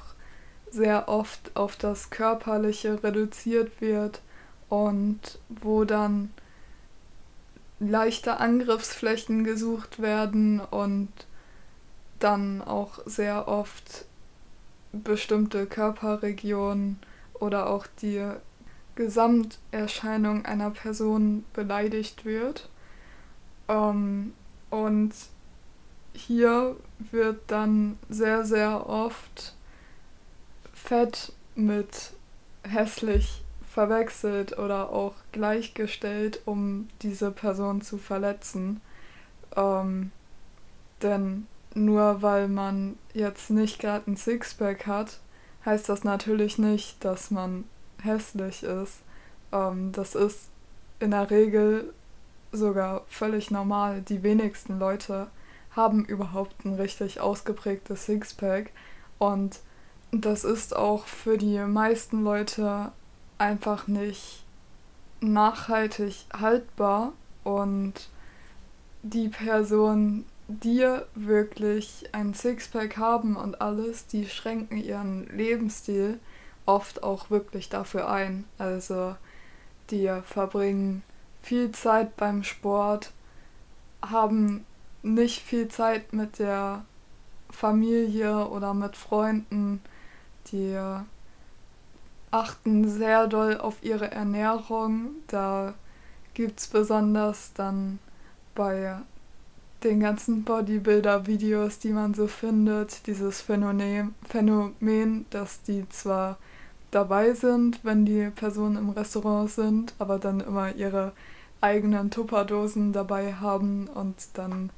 sehr 0.72 1.08
oft 1.08 1.56
auf 1.56 1.76
das 1.76 2.10
Körperliche 2.10 3.04
reduziert 3.04 3.82
wird 3.82 4.22
und 4.70 5.40
wo 5.50 5.84
dann 5.84 6.32
leichte 7.80 8.38
Angriffsflächen 8.38 9.44
gesucht 9.44 10.02
werden 10.02 10.60
und 10.60 11.10
dann 12.20 12.62
auch 12.62 13.00
sehr 13.06 13.48
oft 13.48 14.06
bestimmte 14.92 15.66
Körperregionen 15.66 17.00
oder 17.36 17.70
auch 17.70 17.88
die 18.02 18.26
Gesamterscheinung 18.96 20.46
einer 20.46 20.72
Person 20.72 21.46
beleidigt 21.54 22.26
wird. 22.26 22.70
Ähm, 23.70 24.34
und 24.70 25.14
hier 26.14 26.76
wird 27.12 27.40
dann 27.48 27.98
sehr, 28.10 28.44
sehr 28.44 28.90
oft 28.90 29.56
Fett 30.84 31.34
mit 31.56 32.14
hässlich 32.64 33.44
verwechselt 33.70 34.58
oder 34.58 34.90
auch 34.92 35.14
gleichgestellt, 35.32 36.42
um 36.46 36.90
diese 37.02 37.32
Person 37.32 37.82
zu 37.82 37.98
verletzen. 37.98 38.82
Ähm, 39.56 40.12
denn 41.02 41.48
nur 41.76 42.22
weil 42.22 42.48
man 42.48 42.98
jetzt 43.14 43.52
nicht 43.52 43.80
gerade 43.80 44.10
ein 44.10 44.18
Sixpack 44.18 44.88
hat, 44.88 45.20
heißt 45.66 45.88
das 45.90 46.04
natürlich 46.04 46.58
nicht, 46.58 47.04
dass 47.06 47.30
man 47.30 47.66
hässlich 48.02 48.64
ist. 48.64 49.00
Ähm, 49.52 49.92
das 49.92 50.16
ist 50.16 50.50
in 51.00 51.12
der 51.12 51.30
Regel 51.30 51.94
sogar 52.52 53.04
völlig 53.08 53.52
normal. 53.52 54.02
Die 54.02 54.24
wenigsten 54.24 54.80
Leute 54.80 55.28
haben 55.76 56.04
überhaupt 56.06 56.66
ein 56.66 56.74
richtig 56.74 57.22
ausgeprägtes 57.22 58.06
Sixpack 58.06 58.72
und 59.20 59.60
das 60.12 60.44
ist 60.44 60.76
auch 60.76 61.06
für 61.06 61.38
die 61.38 61.60
meisten 61.60 62.24
Leute 62.24 62.92
einfach 63.38 63.88
nicht 63.88 64.44
nachhaltig 65.22 66.26
haltbar 66.34 67.14
und 67.44 67.94
die 69.04 69.30
Personen, 69.30 70.26
die 70.48 70.86
wirklich 71.16 72.10
ein 72.12 72.34
Sixpack 72.34 72.98
haben 72.98 73.36
und 73.36 73.62
alles, 73.62 74.08
die 74.08 74.28
schränken 74.28 74.78
ihren 74.78 75.28
Lebensstil 75.28 76.20
oft 76.66 77.04
auch 77.04 77.30
wirklich 77.30 77.70
dafür 77.70 78.10
ein. 78.10 78.46
Also 78.58 79.16
die 79.92 80.12
verbringen 80.26 81.04
viel 81.42 81.72
Zeit 81.72 82.18
beim 82.18 82.44
Sport, 82.44 83.12
haben 84.02 84.66
nicht 85.02 85.42
viel 85.42 85.68
Zeit 85.68 86.14
mit 86.14 86.40
der 86.40 86.86
Familie 87.50 88.48
oder 88.48 88.74
mit 88.74 88.96
Freunden, 88.96 89.82
die 90.52 90.78
achten 92.32 92.88
sehr 92.88 93.28
doll 93.28 93.58
auf 93.58 93.78
ihre 93.82 94.12
Ernährung. 94.12 95.12
Da 95.28 95.74
gibt 96.34 96.60
es 96.60 96.68
besonders 96.68 97.54
dann 97.54 98.00
bei 98.56 98.98
den 99.84 100.00
ganzen 100.02 100.44
Bodybuilder-Videos, 100.44 101.80
die 101.80 101.92
man 101.92 102.14
so 102.14 102.28
findet, 102.28 103.08
dieses 103.08 103.42
Phänomen, 103.42 105.26
dass 105.30 105.64
die 105.64 105.88
zwar 105.90 106.38
dabei 106.92 107.34
sind, 107.34 107.80
wenn 107.84 108.06
die 108.06 108.30
Personen 108.30 108.78
im 108.78 108.90
Restaurant 108.90 109.50
sind, 109.50 109.94
aber 110.00 110.20
dann 110.20 110.40
immer 110.42 110.76
ihre 110.76 111.14
eigenen 111.62 112.12
Tupperdosen 112.12 112.94
dabei 112.94 113.34
haben 113.34 113.88
und 113.88 114.16
dann 114.34 114.72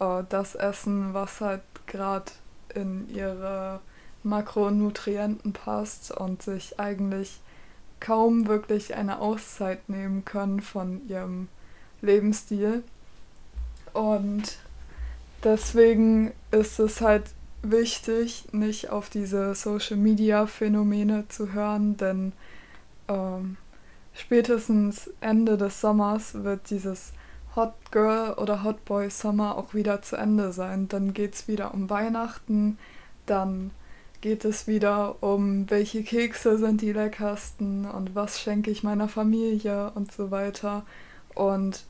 äh, 0.00 0.22
das 0.28 0.54
essen, 0.54 1.14
was 1.14 1.40
halt 1.40 1.62
gerade 1.86 2.32
in 2.74 3.08
ihre 3.14 3.80
Makronutrienten 4.24 5.52
passt 5.52 6.10
und 6.10 6.42
sich 6.42 6.78
eigentlich 6.78 7.40
kaum 8.00 8.48
wirklich 8.48 8.94
eine 8.94 9.20
Auszeit 9.20 9.88
nehmen 9.88 10.24
können 10.24 10.60
von 10.60 11.06
ihrem 11.08 11.48
Lebensstil. 12.00 12.82
Und 13.92 14.58
deswegen 15.44 16.32
ist 16.50 16.78
es 16.78 17.00
halt 17.00 17.24
wichtig, 17.62 18.48
nicht 18.52 18.90
auf 18.90 19.08
diese 19.08 19.54
Social-Media-Phänomene 19.54 21.28
zu 21.28 21.52
hören, 21.52 21.96
denn 21.96 22.32
ähm, 23.08 23.56
spätestens 24.14 25.10
Ende 25.20 25.56
des 25.56 25.80
Sommers 25.80 26.42
wird 26.42 26.70
dieses 26.70 27.12
Hot 27.54 27.74
Girl 27.90 28.34
oder 28.34 28.64
Hot 28.64 28.84
Boy 28.84 29.10
Summer 29.10 29.56
auch 29.56 29.74
wieder 29.74 30.02
zu 30.02 30.16
Ende 30.16 30.52
sein. 30.52 30.88
Dann 30.88 31.14
geht 31.14 31.34
es 31.34 31.48
wieder 31.48 31.74
um 31.74 31.88
Weihnachten, 31.90 32.78
dann 33.26 33.70
geht 34.22 34.44
es 34.46 34.66
wieder 34.66 35.16
um, 35.22 35.68
welche 35.68 36.02
Kekse 36.02 36.56
sind 36.56 36.80
die 36.80 36.92
leckersten 36.92 37.84
und 37.84 38.14
was 38.14 38.40
schenke 38.40 38.70
ich 38.70 38.82
meiner 38.82 39.08
Familie 39.08 39.90
und 39.94 40.12
so 40.12 40.30
weiter. 40.30 40.86
Und 41.34 41.84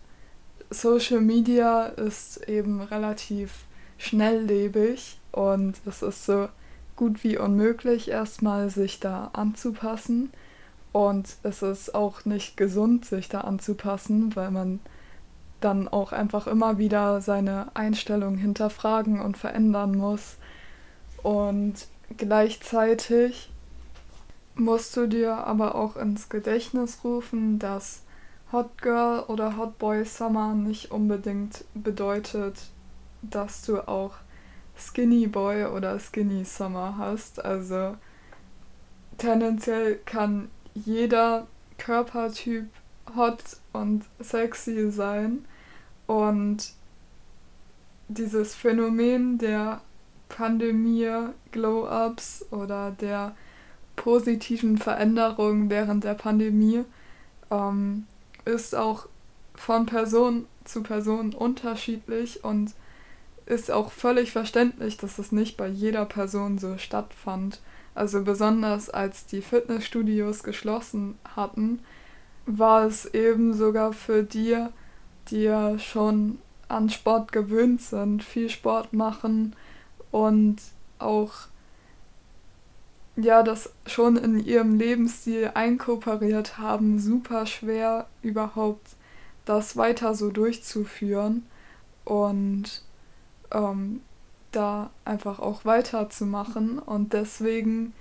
Social 0.71 1.21
Media 1.21 1.85
ist 1.85 2.49
eben 2.49 2.81
relativ 2.81 3.67
schnelllebig 3.99 5.19
und 5.31 5.77
es 5.87 6.03
ist 6.03 6.25
so 6.25 6.49
gut 6.97 7.23
wie 7.23 7.37
unmöglich, 7.37 8.09
erstmal 8.11 8.71
sich 8.71 8.99
da 8.99 9.31
anzupassen. 9.35 10.33
Und 10.93 11.37
es 11.43 11.63
ist 11.63 11.95
auch 11.95 12.25
nicht 12.25 12.57
gesund, 12.57 13.05
sich 13.05 13.29
da 13.29 13.43
anzupassen, 13.43 14.35
weil 14.37 14.51
man 14.51 14.81
dann 15.61 15.87
auch 15.87 16.13
einfach 16.13 16.47
immer 16.47 16.79
wieder 16.79 17.21
seine 17.21 17.75
Einstellung 17.75 18.37
hinterfragen 18.37 19.21
und 19.21 19.37
verändern 19.37 19.97
muss. 19.97 20.37
Und 21.23 21.87
gleichzeitig 22.17 23.51
musst 24.55 24.97
du 24.97 25.07
dir 25.07 25.35
aber 25.47 25.75
auch 25.75 25.97
ins 25.97 26.29
Gedächtnis 26.29 27.01
rufen, 27.05 27.59
dass 27.59 28.03
Hot 28.53 28.83
Girl 28.83 29.21
oder 29.29 29.57
Hot 29.57 29.79
Boy 29.79 30.05
Summer 30.05 30.55
nicht 30.55 30.91
unbedingt 30.91 31.65
bedeutet, 31.75 32.67
dass 33.23 33.63
du 33.63 33.87
auch 33.89 34.15
Skinny 34.77 35.27
Boy 35.27 35.65
oder 35.67 35.99
Skinny 35.99 36.45
Summer 36.45 36.97
hast. 36.99 37.43
Also 37.43 37.97
tendenziell 39.17 39.97
kann 40.05 40.51
jeder 40.75 41.47
Körpertyp 41.79 42.69
hot 43.17 43.43
und 43.73 44.05
sexy 44.21 44.91
sein. 44.91 45.45
Und 46.07 46.73
dieses 48.09 48.55
Phänomen 48.55 49.39
der 49.39 49.81
Pandemie, 50.33 51.09
Glow-ups 51.53 52.47
oder 52.51 52.91
der 52.91 53.37
positiven 53.95 54.79
Veränderung 54.79 55.71
während 55.71 56.03
der 56.03 56.15
Pandemie 56.15 56.85
ähm, 57.51 58.07
ist 58.45 58.75
auch 58.75 59.07
von 59.55 59.87
Person 59.87 60.47
zu 60.65 60.83
Person 60.83 61.35
unterschiedlich 61.35 62.43
und 62.43 62.73
ist 63.47 63.71
auch 63.71 63.93
völlig 63.93 64.33
verständlich, 64.33 64.97
dass 64.97 65.19
es 65.19 65.33
nicht 65.33 65.57
bei 65.57 65.69
jeder 65.69 66.05
Person 66.05 66.59
so 66.59 66.79
stattfand. 66.79 67.61
Also 67.95 68.23
besonders 68.23 68.89
als 68.89 69.27
die 69.27 69.43
Fitnessstudios 69.43 70.43
geschlossen 70.43 71.19
hatten, 71.37 71.81
war 72.47 72.87
es 72.87 73.05
eben 73.07 73.53
sogar 73.53 73.93
für 73.93 74.23
die, 74.23 74.57
die 75.29 75.43
ja 75.43 75.79
schon 75.79 76.39
an 76.69 76.89
Sport 76.89 77.33
gewöhnt 77.33 77.83
sind, 77.83 78.25
viel 78.25 78.49
Sport 78.49 78.93
machen 78.95 79.55
und 80.13 80.59
auch 81.01 81.33
ja 83.17 83.43
das 83.43 83.73
schon 83.87 84.17
in 84.17 84.39
ihrem 84.45 84.79
Lebensstil 84.79 85.51
einkooperiert 85.55 86.59
haben, 86.59 87.01
super 87.01 87.47
schwer 87.47 88.07
überhaupt 88.23 88.87
das 89.45 89.77
weiter 89.77 90.15
so 90.15 90.31
durchzuführen 90.31 91.45
und 92.05 92.83
ähm, 93.51 94.01
da 94.53 94.91
einfach 95.05 95.41
auch 95.41 95.65
weiterzumachen. 95.65 96.79
Und 96.79 97.13
deswegen 97.13 97.93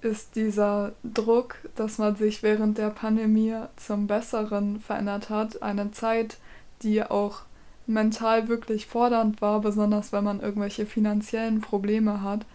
ist 0.00 0.34
dieser 0.34 0.92
Druck, 1.04 1.56
dass 1.76 1.98
man 1.98 2.16
sich 2.16 2.42
während 2.42 2.78
der 2.78 2.90
Pandemie 2.90 3.54
zum 3.76 4.06
Besseren 4.06 4.80
verändert 4.80 5.30
hat, 5.30 5.62
eine 5.62 5.92
Zeit, 5.92 6.38
die 6.82 7.02
auch 7.04 7.42
mental 7.90 8.48
wirklich 8.48 8.86
fordernd 8.86 9.40
war, 9.42 9.60
besonders 9.60 10.12
wenn 10.12 10.24
man 10.24 10.40
irgendwelche 10.40 10.86
finanziellen 10.86 11.60
Probleme 11.60 12.22
hat 12.22 12.46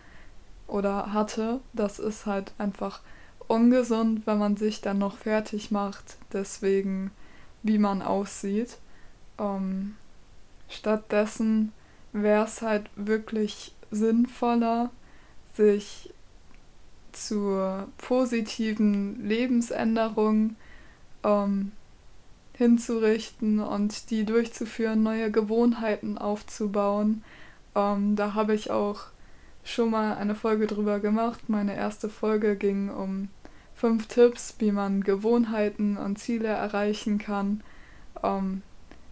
oder 0.67 1.13
hatte. 1.13 1.59
Das 1.73 1.99
ist 1.99 2.25
halt 2.25 2.53
einfach 2.57 3.01
ungesund, 3.47 4.25
wenn 4.25 4.39
man 4.39 4.57
sich 4.57 4.81
dann 4.81 4.97
noch 4.97 5.17
fertig 5.17 5.71
macht, 5.71 6.17
deswegen 6.33 7.11
wie 7.63 7.77
man 7.77 8.01
aussieht. 8.01 8.77
Ähm, 9.39 9.95
stattdessen 10.69 11.71
wäre 12.13 12.45
es 12.45 12.61
halt 12.61 12.89
wirklich 12.95 13.73
sinnvoller, 13.91 14.89
sich 15.53 16.13
zur 17.11 17.87
positiven 17.97 19.25
Lebensänderung 19.25 20.55
ähm, 21.23 21.71
hinzurichten 22.57 23.59
und 23.59 24.09
die 24.09 24.25
durchzuführen, 24.25 25.03
neue 25.03 25.31
Gewohnheiten 25.31 26.17
aufzubauen. 26.17 27.23
Ähm, 27.75 28.15
da 28.15 28.33
habe 28.33 28.53
ich 28.53 28.71
auch 28.71 29.01
schon 29.63 29.91
mal 29.91 30.15
eine 30.15 30.35
Folge 30.35 30.67
drüber 30.67 30.99
gemacht. 30.99 31.49
Meine 31.49 31.75
erste 31.75 32.09
Folge 32.09 32.55
ging 32.55 32.89
um 32.89 33.29
fünf 33.75 34.07
Tipps, 34.07 34.55
wie 34.59 34.71
man 34.71 35.01
Gewohnheiten 35.01 35.97
und 35.97 36.17
Ziele 36.17 36.47
erreichen 36.47 37.17
kann. 37.17 37.61
Ähm, 38.23 38.61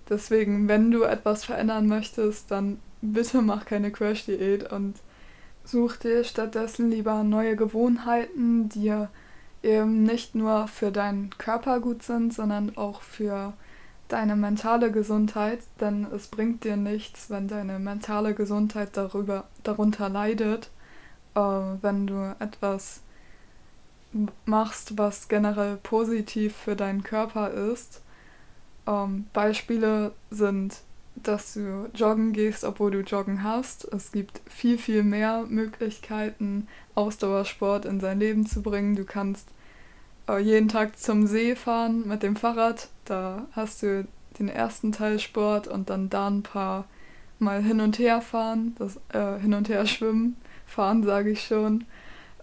deswegen, 0.09 0.67
wenn 0.67 0.91
du 0.91 1.03
etwas 1.03 1.43
verändern 1.43 1.87
möchtest, 1.87 2.49
dann 2.51 2.79
bitte 3.01 3.41
mach 3.41 3.65
keine 3.65 3.91
Crash-Diät 3.91 4.71
und 4.71 4.95
such 5.65 5.97
dir 5.97 6.23
stattdessen 6.23 6.89
lieber 6.89 7.23
neue 7.23 7.55
Gewohnheiten, 7.55 8.69
die 8.69 8.93
eben 9.63 10.03
nicht 10.03 10.35
nur 10.35 10.67
für 10.67 10.91
deinen 10.91 11.29
Körper 11.37 11.79
gut 11.79 12.03
sind, 12.03 12.33
sondern 12.33 12.77
auch 12.77 13.01
für 13.01 13.53
deine 14.09 14.35
mentale 14.35 14.91
Gesundheit, 14.91 15.59
denn 15.79 16.05
es 16.13 16.27
bringt 16.27 16.63
dir 16.63 16.75
nichts, 16.75 17.29
wenn 17.29 17.47
deine 17.47 17.79
mentale 17.79 18.35
Gesundheit 18.35 18.89
darüber, 18.93 19.45
darunter 19.63 20.09
leidet, 20.09 20.69
äh, 21.35 21.39
wenn 21.39 22.05
du 22.05 22.35
etwas 22.39 23.01
machst, 24.45 24.97
was 24.97 25.27
generell 25.27 25.77
positiv 25.77 26.55
für 26.55 26.75
deinen 26.75 27.03
Körper 27.03 27.51
ist. 27.51 28.01
Ähm, 28.85 29.25
Beispiele 29.33 30.11
sind 30.29 30.75
dass 31.15 31.53
du 31.53 31.89
joggen 31.93 32.33
gehst, 32.33 32.63
obwohl 32.63 32.91
du 32.91 33.01
joggen 33.01 33.43
hast. 33.43 33.85
Es 33.93 34.11
gibt 34.11 34.41
viel, 34.49 34.77
viel 34.77 35.03
mehr 35.03 35.45
Möglichkeiten, 35.47 36.67
Ausdauersport 36.95 37.85
in 37.85 37.99
sein 37.99 38.19
Leben 38.19 38.45
zu 38.45 38.61
bringen. 38.61 38.95
Du 38.95 39.05
kannst 39.05 39.47
jeden 40.39 40.69
Tag 40.69 40.97
zum 40.97 41.27
See 41.27 41.55
fahren 41.55 42.07
mit 42.07 42.23
dem 42.23 42.35
Fahrrad. 42.35 42.89
Da 43.05 43.45
hast 43.51 43.83
du 43.83 44.07
den 44.39 44.47
ersten 44.47 44.91
Teil 44.91 45.19
Sport 45.19 45.67
und 45.67 45.89
dann 45.89 46.09
da 46.09 46.27
ein 46.27 46.43
paar 46.43 46.85
Mal 47.39 47.61
hin 47.61 47.81
und 47.81 47.99
her 47.99 48.21
fahren, 48.21 48.75
das 48.79 48.99
äh, 49.09 49.39
hin 49.39 49.53
und 49.53 49.67
her 49.67 49.85
schwimmen, 49.85 50.37
fahren 50.65 51.03
sage 51.03 51.31
ich 51.31 51.45
schon. 51.45 51.83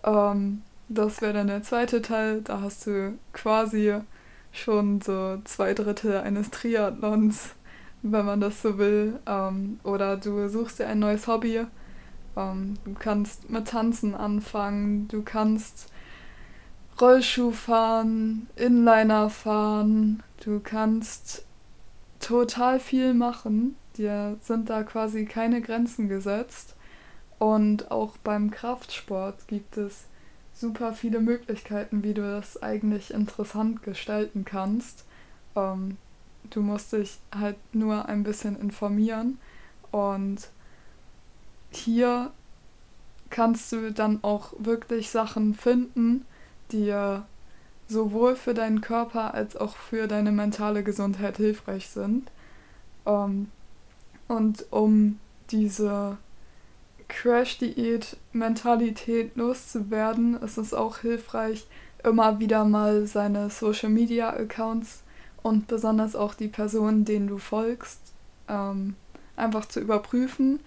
Ähm, 0.05 0.63
das 0.89 1.23
wäre 1.23 1.33
dann 1.33 1.47
der 1.47 1.63
zweite 1.63 2.03
Teil. 2.03 2.43
Da 2.43 2.61
hast 2.61 2.87
du 2.87 3.17
quasi 3.33 3.95
schon 4.53 5.01
so 5.01 5.39
zwei 5.45 5.73
Drittel 5.73 6.19
eines 6.19 6.51
Triathlons, 6.51 7.55
wenn 8.03 8.27
man 8.27 8.41
das 8.41 8.61
so 8.61 8.77
will. 8.79 9.19
Ähm, 9.27 9.81
oder 9.85 10.17
du 10.17 10.49
suchst 10.49 10.81
dir 10.81 10.87
ein 10.87 10.99
neues 10.99 11.27
Hobby. 11.27 11.65
Ähm, 12.37 12.75
du 12.85 12.95
kannst 12.95 13.49
mit 13.49 13.69
Tanzen 13.69 14.15
anfangen, 14.15 15.09
du 15.09 15.23
kannst 15.23 15.91
Rollschuh 17.01 17.53
fahren, 17.53 18.49
Inliner 18.57 19.31
fahren, 19.31 20.23
du 20.45 20.61
kannst 20.61 21.45
total 22.19 22.79
viel 22.79 23.15
machen. 23.15 23.77
Dir 23.97 24.37
sind 24.43 24.69
da 24.69 24.83
quasi 24.83 25.25
keine 25.25 25.63
Grenzen 25.63 26.09
gesetzt. 26.09 26.77
Und 27.39 27.91
auch 27.91 28.19
beim 28.19 28.51
Kraftsport 28.51 29.49
gibt 29.49 29.79
es 29.79 30.05
super 30.53 30.93
viele 30.93 31.21
Möglichkeiten, 31.21 32.05
wie 32.05 32.13
du 32.13 32.21
das 32.21 32.63
eigentlich 32.63 33.15
interessant 33.15 33.83
gestalten 33.83 34.45
kannst. 34.45 35.07
Ähm, 35.57 35.97
du 36.51 36.61
musst 36.61 36.93
dich 36.93 37.19
halt 37.35 37.57
nur 37.73 38.07
ein 38.07 38.23
bisschen 38.23 38.61
informieren 38.61 39.39
und 39.91 40.49
hier 41.71 42.31
kannst 43.31 43.73
du 43.73 43.91
dann 43.93 44.19
auch 44.23 44.53
wirklich 44.59 45.11
Sachen 45.11 45.55
finden, 45.55 46.27
die 46.73 47.19
sowohl 47.89 48.37
für 48.37 48.55
deinen 48.55 48.81
Körper 48.81 49.35
als 49.35 49.57
auch 49.57 49.77
für 49.77 50.07
deine 50.07 50.33
mentale 50.33 50.83
Gesundheit 50.85 51.37
hilfreich 51.37 51.89
sind. 51.89 52.31
Ähm, 53.07 53.51
und 54.29 54.65
um 54.71 55.19
diese 55.51 56.17
Crash-Diät-Mentalität 57.09 59.37
loszuwerden, 59.37 60.41
ist 60.41 60.59
es 60.59 60.73
auch 60.73 60.99
hilfreich, 60.99 61.67
immer 62.05 62.39
wieder 62.39 62.65
mal 62.65 63.07
seine 63.07 63.51
Social-Media-Accounts 63.51 65.03
und 65.43 65.67
besonders 65.67 66.15
auch 66.15 66.35
die 66.35 66.49
Personen, 66.49 67.05
denen 67.05 67.27
du 67.27 67.39
folgst, 67.39 68.01
ähm, 68.49 68.95
einfach 69.37 69.67
zu 69.67 69.81
überprüfen 69.81 70.61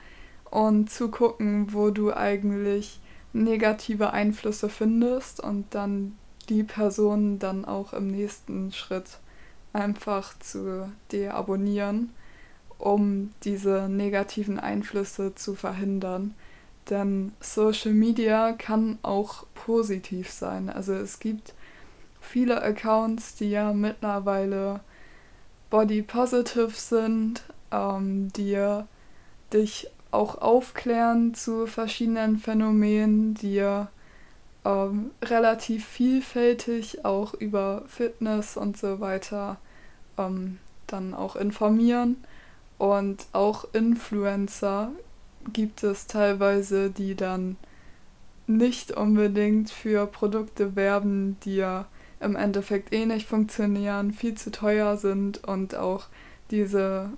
und 0.51 0.89
zu 0.89 1.09
gucken, 1.09 1.73
wo 1.73 1.89
du 1.89 2.13
eigentlich 2.13 2.99
negative 3.33 4.13
Einflüsse 4.13 4.69
findest 4.69 5.39
und 5.39 5.65
dann 5.71 6.15
die 6.49 6.63
Personen 6.63 7.39
dann 7.39 7.65
auch 7.65 7.93
im 7.93 8.07
nächsten 8.07 8.71
Schritt 8.71 9.19
einfach 9.73 10.37
zu 10.39 10.91
deabonnieren 11.11 12.11
um 12.83 13.31
diese 13.43 13.87
negativen 13.87 14.59
Einflüsse 14.59 15.33
zu 15.35 15.55
verhindern. 15.55 16.35
Denn 16.89 17.31
Social 17.39 17.93
Media 17.93 18.51
kann 18.51 18.99
auch 19.03 19.45
positiv 19.55 20.29
sein. 20.29 20.69
Also 20.69 20.91
es 20.91 21.19
gibt 21.19 21.53
viele 22.19 22.61
Accounts, 22.61 23.35
die 23.35 23.51
ja 23.51 23.71
mittlerweile 23.71 24.81
body 25.69 26.01
positive 26.01 26.71
sind, 26.71 27.43
ähm, 27.71 28.33
die 28.33 28.81
dich 29.53 29.89
auch 30.13 30.41
aufklären 30.41 31.33
zu 31.33 31.67
verschiedenen 31.67 32.37
Phänomenen, 32.37 33.33
die 33.33 33.63
ähm, 34.65 35.11
relativ 35.21 35.85
vielfältig 35.85 37.03
auch 37.05 37.33
über 37.33 37.83
Fitness 37.87 38.55
und 38.57 38.77
so 38.77 38.99
weiter 38.99 39.57
ähm, 40.17 40.59
dann 40.87 41.13
auch 41.13 41.35
informieren. 41.35 42.17
Und 42.77 43.25
auch 43.33 43.65
Influencer 43.73 44.91
gibt 45.51 45.83
es 45.83 46.07
teilweise, 46.07 46.89
die 46.89 47.15
dann 47.15 47.57
nicht 48.47 48.91
unbedingt 48.91 49.69
für 49.69 50.05
Produkte 50.05 50.75
werben, 50.75 51.37
die 51.43 51.55
ja 51.57 51.85
im 52.19 52.35
Endeffekt 52.35 52.93
eh 52.93 53.05
nicht 53.05 53.27
funktionieren, 53.27 54.13
viel 54.13 54.35
zu 54.35 54.51
teuer 54.51 54.97
sind 54.97 55.43
und 55.43 55.75
auch 55.75 56.05
diese 56.51 57.09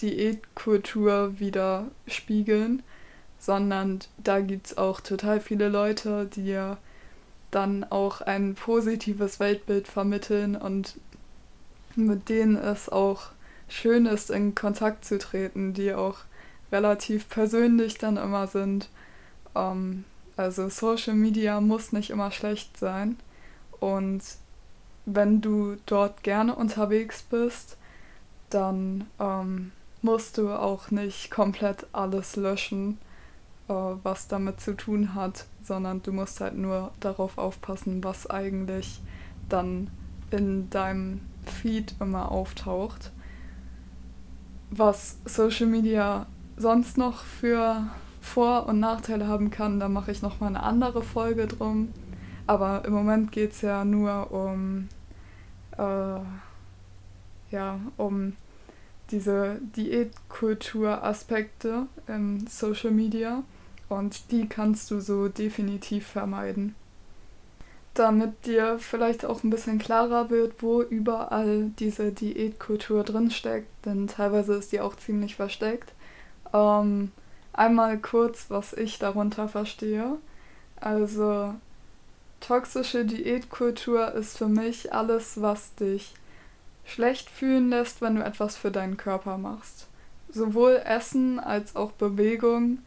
Diätkultur 0.00 1.38
wieder 1.38 1.86
spiegeln, 2.06 2.82
sondern 3.38 4.00
da 4.18 4.40
gibt 4.40 4.66
es 4.68 4.78
auch 4.78 5.00
total 5.00 5.40
viele 5.40 5.68
Leute, 5.68 6.26
die 6.26 6.46
ja 6.46 6.78
dann 7.50 7.84
auch 7.84 8.20
ein 8.20 8.54
positives 8.54 9.40
Weltbild 9.40 9.88
vermitteln 9.88 10.56
und 10.56 10.98
mit 11.96 12.28
denen 12.28 12.56
es 12.56 12.88
auch 12.88 13.30
schön 13.68 14.06
ist, 14.06 14.30
in 14.30 14.54
Kontakt 14.54 15.04
zu 15.04 15.18
treten, 15.18 15.74
die 15.74 15.92
auch 15.92 16.18
relativ 16.70 17.28
persönlich 17.28 17.98
dann 17.98 18.16
immer 18.16 18.46
sind. 18.46 18.88
Ähm, 19.54 20.04
also 20.36 20.68
Social 20.68 21.14
Media 21.14 21.60
muss 21.60 21.92
nicht 21.92 22.10
immer 22.10 22.30
schlecht 22.30 22.76
sein. 22.78 23.18
Und 23.80 24.22
wenn 25.04 25.40
du 25.40 25.76
dort 25.86 26.22
gerne 26.22 26.54
unterwegs 26.54 27.22
bist, 27.22 27.76
dann 28.54 29.06
ähm, 29.18 29.72
musst 30.02 30.38
du 30.38 30.50
auch 30.50 30.90
nicht 30.90 31.30
komplett 31.30 31.86
alles 31.92 32.36
löschen, 32.36 32.98
äh, 33.68 33.72
was 33.72 34.28
damit 34.28 34.60
zu 34.60 34.76
tun 34.76 35.14
hat, 35.14 35.46
sondern 35.62 36.02
du 36.02 36.12
musst 36.12 36.40
halt 36.40 36.56
nur 36.56 36.92
darauf 37.00 37.38
aufpassen, 37.38 38.02
was 38.02 38.28
eigentlich 38.28 39.00
dann 39.48 39.90
in 40.30 40.70
deinem 40.70 41.20
Feed 41.44 41.94
immer 42.00 42.30
auftaucht 42.30 43.12
was 44.72 45.18
Social 45.26 45.66
Media 45.66 46.26
sonst 46.56 46.96
noch 46.98 47.24
für 47.24 47.86
Vor- 48.20 48.66
und 48.66 48.80
Nachteile 48.80 49.26
haben 49.26 49.50
kann, 49.50 49.78
da 49.78 49.88
mache 49.88 50.10
ich 50.10 50.22
nochmal 50.22 50.48
eine 50.50 50.62
andere 50.62 51.02
Folge 51.02 51.46
drum. 51.46 51.92
Aber 52.46 52.84
im 52.84 52.92
Moment 52.92 53.32
geht 53.32 53.52
es 53.52 53.60
ja 53.60 53.84
nur 53.84 54.32
um, 54.32 54.88
äh, 55.76 56.20
ja, 57.50 57.80
um 57.96 58.34
diese 59.12 59.60
Diätkultur-Aspekte 59.76 61.86
im 62.08 62.46
Social 62.48 62.90
Media 62.90 63.44
und 63.88 64.32
die 64.32 64.48
kannst 64.48 64.90
du 64.90 65.00
so 65.00 65.28
definitiv 65.28 66.06
vermeiden 66.06 66.74
damit 67.94 68.46
dir 68.46 68.78
vielleicht 68.78 69.24
auch 69.24 69.44
ein 69.44 69.50
bisschen 69.50 69.78
klarer 69.78 70.30
wird, 70.30 70.62
wo 70.62 70.82
überall 70.82 71.70
diese 71.78 72.12
Diätkultur 72.12 73.04
drinsteckt, 73.04 73.68
denn 73.84 74.06
teilweise 74.06 74.54
ist 74.54 74.72
die 74.72 74.80
auch 74.80 74.96
ziemlich 74.96 75.36
versteckt. 75.36 75.92
Ähm, 76.54 77.12
einmal 77.52 77.98
kurz, 77.98 78.46
was 78.48 78.72
ich 78.72 78.98
darunter 78.98 79.48
verstehe. 79.48 80.16
Also 80.80 81.54
toxische 82.40 83.04
Diätkultur 83.04 84.12
ist 84.12 84.38
für 84.38 84.48
mich 84.48 84.92
alles, 84.92 85.40
was 85.40 85.74
dich 85.74 86.14
schlecht 86.84 87.30
fühlen 87.30 87.70
lässt, 87.70 88.00
wenn 88.00 88.16
du 88.16 88.24
etwas 88.24 88.56
für 88.56 88.70
deinen 88.70 88.96
Körper 88.96 89.38
machst. 89.38 89.88
Sowohl 90.30 90.80
Essen 90.84 91.38
als 91.38 91.76
auch 91.76 91.92
Bewegung 91.92 92.78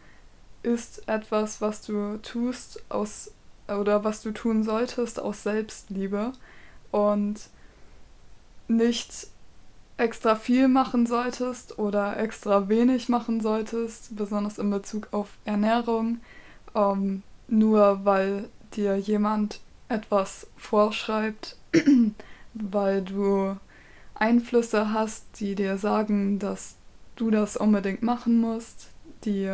ist 0.64 1.08
etwas, 1.08 1.62
was 1.62 1.82
du 1.82 2.18
tust 2.18 2.84
aus 2.90 3.32
oder 3.68 4.04
was 4.04 4.22
du 4.22 4.32
tun 4.32 4.64
solltest 4.64 5.20
aus 5.20 5.44
Selbstliebe 5.44 6.34
und 6.92 7.50
nicht 8.68 9.28
extra 9.98 10.36
viel 10.36 10.68
machen 10.68 11.06
solltest 11.06 11.80
oder 11.80 12.18
extra 12.18 12.68
wenig 12.68 13.10
machen 13.10 13.42
solltest, 13.42 14.16
besonders 14.16 14.58
in 14.58 14.70
Bezug 14.70 15.08
auf 15.12 15.30
Ernährung, 15.46 16.20
ähm, 16.74 17.24
nur 17.48 18.04
weil 18.04 18.50
dir 18.76 18.98
jemand 18.98 19.62
etwas 19.88 20.48
vorschreibt, 20.58 21.58
weil 22.54 23.04
du 23.04 23.56
Einflüsse 24.16 24.94
hast, 24.94 25.40
die 25.40 25.56
dir 25.56 25.78
sagen, 25.78 26.40
dass 26.40 26.76
du 27.16 27.32
das 27.32 27.58
unbedingt 27.58 28.02
machen 28.02 28.40
musst, 28.40 28.90
die 29.24 29.52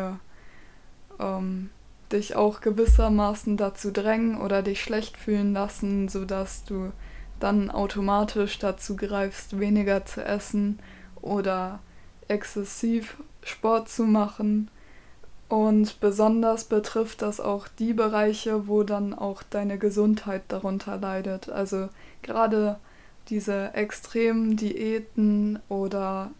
ähm, 1.18 1.70
dich 2.12 2.36
auch 2.36 2.60
gewissermaßen 2.60 3.56
dazu 3.56 3.90
drängen 3.90 4.40
oder 4.40 4.62
dich 4.62 4.82
schlecht 4.82 5.16
fühlen 5.16 5.52
lassen, 5.52 6.08
sodass 6.08 6.64
du 6.64 6.92
dann 7.40 7.70
automatisch 7.70 8.58
dazu 8.58 8.96
greifst, 8.96 9.58
weniger 9.58 10.04
zu 10.04 10.24
essen 10.24 10.78
oder 11.20 11.80
exzessiv 12.28 13.16
Sport 13.42 13.88
zu 13.88 14.04
machen. 14.04 14.70
Und 15.48 16.00
besonders 16.00 16.64
betrifft 16.64 17.20
das 17.20 17.40
auch 17.40 17.68
die 17.68 17.92
Bereiche, 17.92 18.68
wo 18.68 18.84
dann 18.84 19.12
auch 19.12 19.42
deine 19.42 19.76
Gesundheit 19.76 20.42
darunter 20.48 20.96
leidet. 20.96 21.50
Also 21.50 21.88
gerade 22.22 22.78
diese 23.28 23.74
extremen 23.74 24.56
Diäten 24.56 25.58
oder 25.68 26.30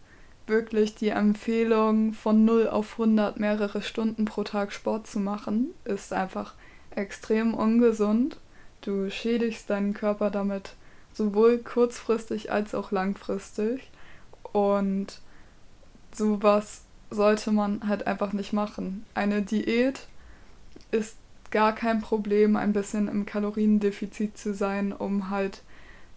wirklich 0.47 0.95
die 0.95 1.09
Empfehlung, 1.09 2.13
von 2.13 2.45
0 2.45 2.67
auf 2.67 2.93
100 2.93 3.39
mehrere 3.39 3.81
Stunden 3.81 4.25
pro 4.25 4.43
Tag 4.43 4.71
Sport 4.71 5.07
zu 5.07 5.19
machen, 5.19 5.69
ist 5.85 6.11
einfach 6.11 6.53
extrem 6.91 7.53
ungesund. 7.53 8.37
Du 8.81 9.09
schädigst 9.09 9.69
deinen 9.69 9.93
Körper 9.93 10.29
damit 10.29 10.75
sowohl 11.13 11.59
kurzfristig 11.59 12.51
als 12.51 12.75
auch 12.75 12.91
langfristig. 12.91 13.89
Und 14.51 15.19
sowas 16.13 16.83
sollte 17.09 17.51
man 17.51 17.87
halt 17.87 18.07
einfach 18.07 18.33
nicht 18.33 18.53
machen. 18.53 19.05
Eine 19.13 19.41
Diät 19.41 20.07
ist 20.91 21.17
gar 21.51 21.73
kein 21.73 22.01
Problem, 22.01 22.55
ein 22.55 22.73
bisschen 22.73 23.07
im 23.07 23.25
Kaloriendefizit 23.25 24.37
zu 24.37 24.53
sein, 24.53 24.91
um 24.91 25.29
halt 25.29 25.61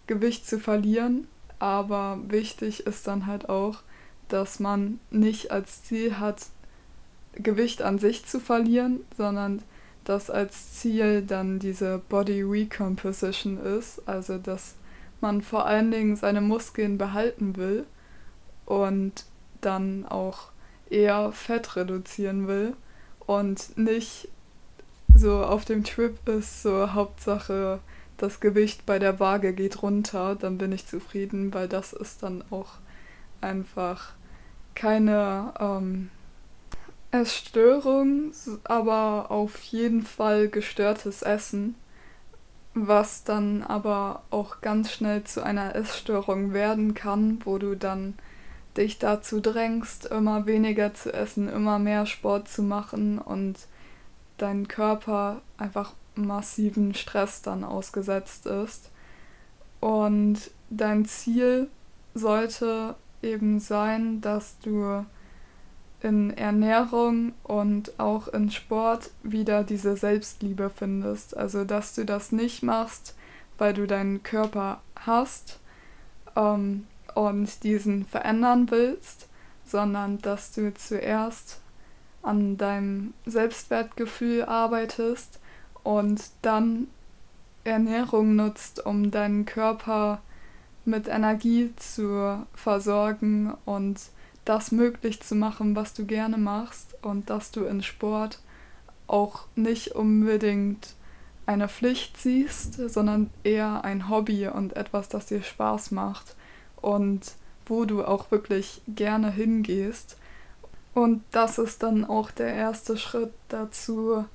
Gewicht 0.07 0.47
zu 0.47 0.59
verlieren. 0.59 1.27
Aber 1.59 2.19
wichtig 2.27 2.85
ist 2.85 3.07
dann 3.07 3.25
halt 3.25 3.49
auch, 3.49 3.79
dass 4.27 4.59
man 4.59 4.99
nicht 5.09 5.51
als 5.51 5.83
Ziel 5.83 6.19
hat, 6.19 6.47
Gewicht 7.33 7.81
an 7.81 7.99
sich 7.99 8.25
zu 8.25 8.39
verlieren, 8.39 9.01
sondern 9.15 9.61
dass 10.03 10.29
als 10.29 10.73
Ziel 10.73 11.21
dann 11.21 11.59
diese 11.59 12.01
Body 12.09 12.41
Recomposition 12.41 13.57
ist, 13.57 14.01
also 14.07 14.37
dass 14.37 14.75
man 15.21 15.41
vor 15.41 15.65
allen 15.65 15.91
Dingen 15.91 16.15
seine 16.15 16.41
Muskeln 16.41 16.97
behalten 16.97 17.57
will 17.57 17.85
und 18.65 19.25
dann 19.61 20.05
auch 20.05 20.51
eher 20.89 21.31
Fett 21.31 21.75
reduzieren 21.75 22.47
will 22.47 22.73
und 23.25 23.77
nicht 23.77 24.29
so 25.13 25.43
auf 25.43 25.65
dem 25.65 25.83
Trip 25.83 26.15
ist, 26.29 26.63
so 26.63 26.93
Hauptsache 26.93 27.79
das 28.17 28.39
Gewicht 28.39 28.85
bei 28.85 28.99
der 28.99 29.19
Waage 29.19 29.53
geht 29.53 29.81
runter, 29.83 30.35
dann 30.35 30.57
bin 30.57 30.71
ich 30.71 30.87
zufrieden, 30.87 31.53
weil 31.53 31.67
das 31.67 31.93
ist 31.93 32.23
dann 32.23 32.43
auch 32.49 32.73
einfach 33.41 34.13
keine 34.75 35.53
ähm, 35.59 36.09
Essstörung, 37.11 38.31
aber 38.63 39.31
auf 39.31 39.61
jeden 39.63 40.03
Fall 40.03 40.49
gestörtes 40.49 41.21
Essen, 41.21 41.75
was 42.73 43.23
dann 43.23 43.63
aber 43.63 44.23
auch 44.29 44.61
ganz 44.61 44.91
schnell 44.91 45.23
zu 45.23 45.43
einer 45.43 45.75
Essstörung 45.75 46.53
werden 46.53 46.93
kann, 46.93 47.39
wo 47.45 47.57
du 47.57 47.75
dann 47.75 48.15
dich 48.75 48.99
dazu 48.99 49.39
drängst, 49.39 50.05
immer 50.05 50.45
weniger 50.45 50.93
zu 50.93 51.11
essen, 51.11 51.49
immer 51.49 51.79
mehr 51.79 52.05
Sport 52.05 52.47
zu 52.47 52.61
machen 52.61 53.17
und 53.17 53.57
dein 54.37 54.67
Körper 54.67 55.41
einfach 55.57 55.93
massiven 56.25 56.93
Stress 56.93 57.41
dann 57.41 57.63
ausgesetzt 57.63 58.45
ist. 58.45 58.89
Und 59.79 60.51
dein 60.69 61.05
Ziel 61.05 61.69
sollte 62.13 62.95
eben 63.21 63.59
sein, 63.59 64.21
dass 64.21 64.57
du 64.59 65.05
in 66.01 66.35
Ernährung 66.37 67.33
und 67.43 67.99
auch 67.99 68.27
in 68.27 68.51
Sport 68.51 69.11
wieder 69.23 69.63
diese 69.63 69.97
Selbstliebe 69.97 70.69
findest. 70.69 71.35
Also 71.35 71.63
dass 71.63 71.95
du 71.95 72.05
das 72.05 72.31
nicht 72.31 72.63
machst, 72.63 73.15
weil 73.57 73.73
du 73.73 73.87
deinen 73.87 74.23
Körper 74.23 74.81
hast 74.95 75.59
ähm, 76.35 76.85
und 77.15 77.63
diesen 77.63 78.05
verändern 78.05 78.69
willst, 78.69 79.27
sondern 79.65 80.19
dass 80.19 80.53
du 80.53 80.73
zuerst 80.73 81.59
an 82.21 82.57
deinem 82.57 83.13
Selbstwertgefühl 83.25 84.43
arbeitest 84.43 85.39
und 85.87 86.31
dann 86.41 86.87
Ernährung 87.63 88.35
nutzt, 88.35 88.85
um 88.85 89.09
deinen 89.09 89.45
Körper 89.45 90.21
mit 90.83 91.07
Energie 91.07 91.71
zu 91.77 92.45
versorgen 92.53 93.53
und 93.63 94.01
das 94.43 94.73
möglich 94.73 95.21
zu 95.21 95.33
machen, 95.35 95.77
was 95.77 95.93
du 95.93 96.05
gerne 96.05 96.37
machst 96.37 97.01
und 97.03 97.29
dass 97.29 97.51
du 97.51 97.63
in 97.63 97.83
Sport 97.83 98.39
auch 99.07 99.45
nicht 99.55 99.95
unbedingt 99.95 100.93
eine 101.45 101.69
Pflicht 101.69 102.17
siehst, 102.17 102.73
sondern 102.89 103.29
eher 103.45 103.85
ein 103.85 104.09
Hobby 104.09 104.49
und 104.49 104.75
etwas, 104.75 105.07
das 105.07 105.27
dir 105.27 105.41
Spaß 105.41 105.91
macht 105.91 106.35
und 106.81 107.31
wo 107.65 107.85
du 107.85 108.03
auch 108.03 108.29
wirklich 108.29 108.81
gerne 108.89 109.31
hingehst. 109.31 110.17
Und 110.93 111.23
das 111.31 111.57
ist 111.57 111.81
dann 111.81 112.03
auch 112.03 112.29
der 112.29 112.53
erste 112.53 112.97
Schritt 112.97 113.31
dazu, 113.47 114.25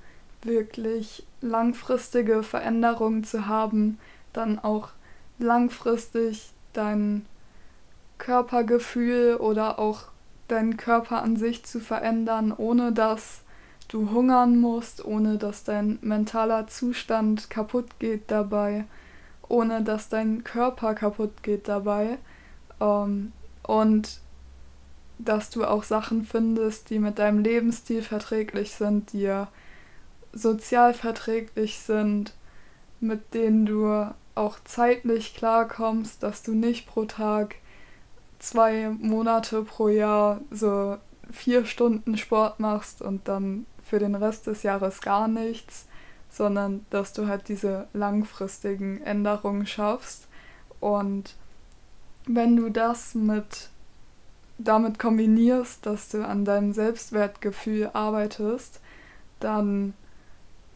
wirklich 0.44 1.24
langfristige 1.40 2.42
Veränderungen 2.42 3.24
zu 3.24 3.46
haben, 3.46 3.98
dann 4.32 4.58
auch 4.58 4.88
langfristig 5.38 6.52
dein 6.72 7.26
Körpergefühl 8.18 9.36
oder 9.36 9.78
auch 9.78 10.04
deinen 10.48 10.76
Körper 10.76 11.22
an 11.22 11.36
sich 11.36 11.64
zu 11.64 11.80
verändern, 11.80 12.52
ohne 12.56 12.92
dass 12.92 13.42
du 13.88 14.10
hungern 14.10 14.58
musst, 14.58 15.04
ohne 15.04 15.38
dass 15.38 15.64
dein 15.64 15.98
mentaler 16.02 16.66
Zustand 16.66 17.50
kaputt 17.50 17.98
geht 17.98 18.30
dabei, 18.30 18.84
ohne 19.48 19.82
dass 19.82 20.08
dein 20.08 20.44
Körper 20.44 20.94
kaputt 20.94 21.42
geht 21.42 21.68
dabei 21.68 22.18
ähm, 22.80 23.32
und 23.62 24.20
dass 25.18 25.50
du 25.50 25.64
auch 25.64 25.84
Sachen 25.84 26.24
findest, 26.24 26.90
die 26.90 26.98
mit 26.98 27.18
deinem 27.18 27.38
Lebensstil 27.38 28.02
verträglich 28.02 28.72
sind, 28.72 29.12
die 29.12 29.44
sozial 30.32 30.94
verträglich 30.94 31.78
sind, 31.80 32.34
mit 33.00 33.34
denen 33.34 33.66
du 33.66 34.12
auch 34.34 34.58
zeitlich 34.64 35.34
klarkommst, 35.34 36.22
dass 36.22 36.42
du 36.42 36.54
nicht 36.54 36.86
pro 36.86 37.04
Tag 37.04 37.56
zwei 38.38 38.88
Monate 38.88 39.62
pro 39.62 39.88
Jahr 39.88 40.40
so 40.50 40.96
vier 41.30 41.64
Stunden 41.64 42.16
Sport 42.16 42.60
machst 42.60 43.02
und 43.02 43.28
dann 43.28 43.66
für 43.82 43.98
den 43.98 44.14
Rest 44.14 44.46
des 44.46 44.62
Jahres 44.62 45.00
gar 45.00 45.28
nichts, 45.28 45.86
sondern 46.30 46.86
dass 46.90 47.12
du 47.12 47.28
halt 47.28 47.48
diese 47.48 47.88
langfristigen 47.92 49.02
Änderungen 49.02 49.66
schaffst. 49.66 50.28
Und 50.80 51.36
wenn 52.26 52.56
du 52.56 52.70
das 52.70 53.14
mit 53.14 53.68
damit 54.58 54.98
kombinierst, 54.98 55.84
dass 55.84 56.08
du 56.08 56.26
an 56.26 56.44
deinem 56.44 56.72
Selbstwertgefühl 56.72 57.90
arbeitest, 57.92 58.80
dann 59.40 59.94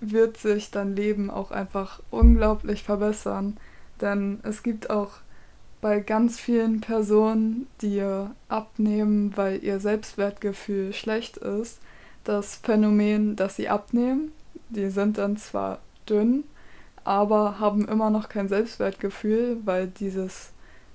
wird 0.01 0.37
sich 0.37 0.71
dein 0.71 0.95
Leben 0.95 1.31
auch 1.31 1.51
einfach 1.51 2.01
unglaublich 2.11 2.83
verbessern. 2.83 3.57
Denn 4.01 4.41
es 4.43 4.63
gibt 4.63 4.91
auch 4.91 5.13
bei 5.81 6.01
ganz 6.01 6.41
vielen 6.41 6.81
Personen, 6.81 7.67
die 7.81 8.03
abnehmen, 8.49 9.33
weil 9.37 9.63
ihr 9.63 9.81
Selbstwertgefühl 9.81 10.93
schlecht 10.93 11.37
ist, 11.37 11.81
das 12.25 12.57
Phänomen, 12.57 13.37
dass 13.37 13.57
sie 13.57 13.69
abnehmen. 13.69 14.33
Die 14.69 14.91
sind 14.91 15.19
dann 15.19 15.37
zwar 15.37 15.79
dünn, 16.09 16.45
aber 17.05 17.61
haben 17.61 17.87
immer 17.87 18.11
noch 18.11 18.29
kein 18.29 18.49
Selbstwertgefühl, 18.49 19.59
weil 19.65 19.87
dieses, 19.87 20.51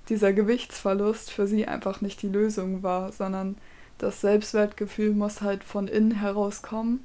dieser 0.10 0.34
Gewichtsverlust 0.34 1.32
für 1.32 1.48
sie 1.48 1.68
einfach 1.68 2.02
nicht 2.02 2.22
die 2.22 2.28
Lösung 2.28 2.84
war, 2.84 3.12
sondern 3.12 3.58
das 3.98 4.20
Selbstwertgefühl 4.20 5.12
muss 5.12 5.42
halt 5.42 5.64
von 5.64 5.88
innen 5.88 6.12
herauskommen 6.12 7.00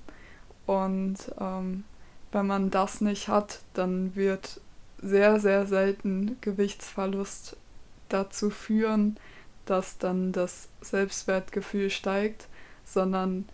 und 0.67 1.17
ähm, 1.41 1.85
wenn 2.33 2.47
man 2.47 2.71
das 2.71 3.01
nicht 3.01 3.29
hat, 3.29 3.61
dann 3.75 4.15
wird 4.15 4.61
sehr, 5.01 5.41
sehr 5.41 5.67
selten 5.67 6.37
Gewichtsverlust 6.41 7.57
dazu 8.09 8.51
führen, 8.51 9.17
dass 9.65 9.99
dann 9.99 10.33
das 10.33 10.69
Selbstwertgefühl 10.81 11.91
steigt, 11.91 12.47
sondern 12.85 13.49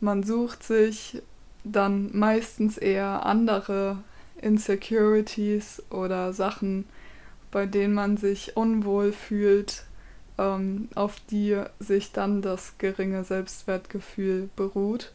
man 0.00 0.22
sucht 0.22 0.62
sich 0.62 1.22
dann 1.64 2.10
meistens 2.16 2.78
eher 2.78 3.24
andere 3.26 3.98
Insecurities 4.40 5.82
oder 5.90 6.32
Sachen, 6.32 6.84
bei 7.50 7.66
denen 7.66 7.94
man 7.94 8.16
sich 8.16 8.56
unwohl 8.56 9.12
fühlt, 9.12 9.84
ähm, 10.38 10.88
auf 10.94 11.16
die 11.30 11.60
sich 11.80 12.12
dann 12.12 12.42
das 12.42 12.74
geringe 12.78 13.24
Selbstwertgefühl 13.24 14.50
beruht. 14.56 15.12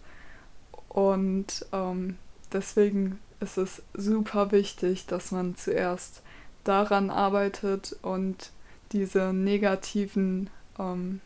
Und 0.91 1.65
ähm, 1.71 2.17
deswegen 2.51 3.19
ist 3.39 3.57
es 3.57 3.81
super 3.93 4.51
wichtig, 4.51 5.05
dass 5.05 5.31
man 5.31 5.55
zuerst 5.55 6.21
daran 6.65 7.09
arbeitet 7.09 7.95
und 8.01 8.51
diese 8.91 9.31
negativen 9.31 10.49
ähm, 10.77 11.21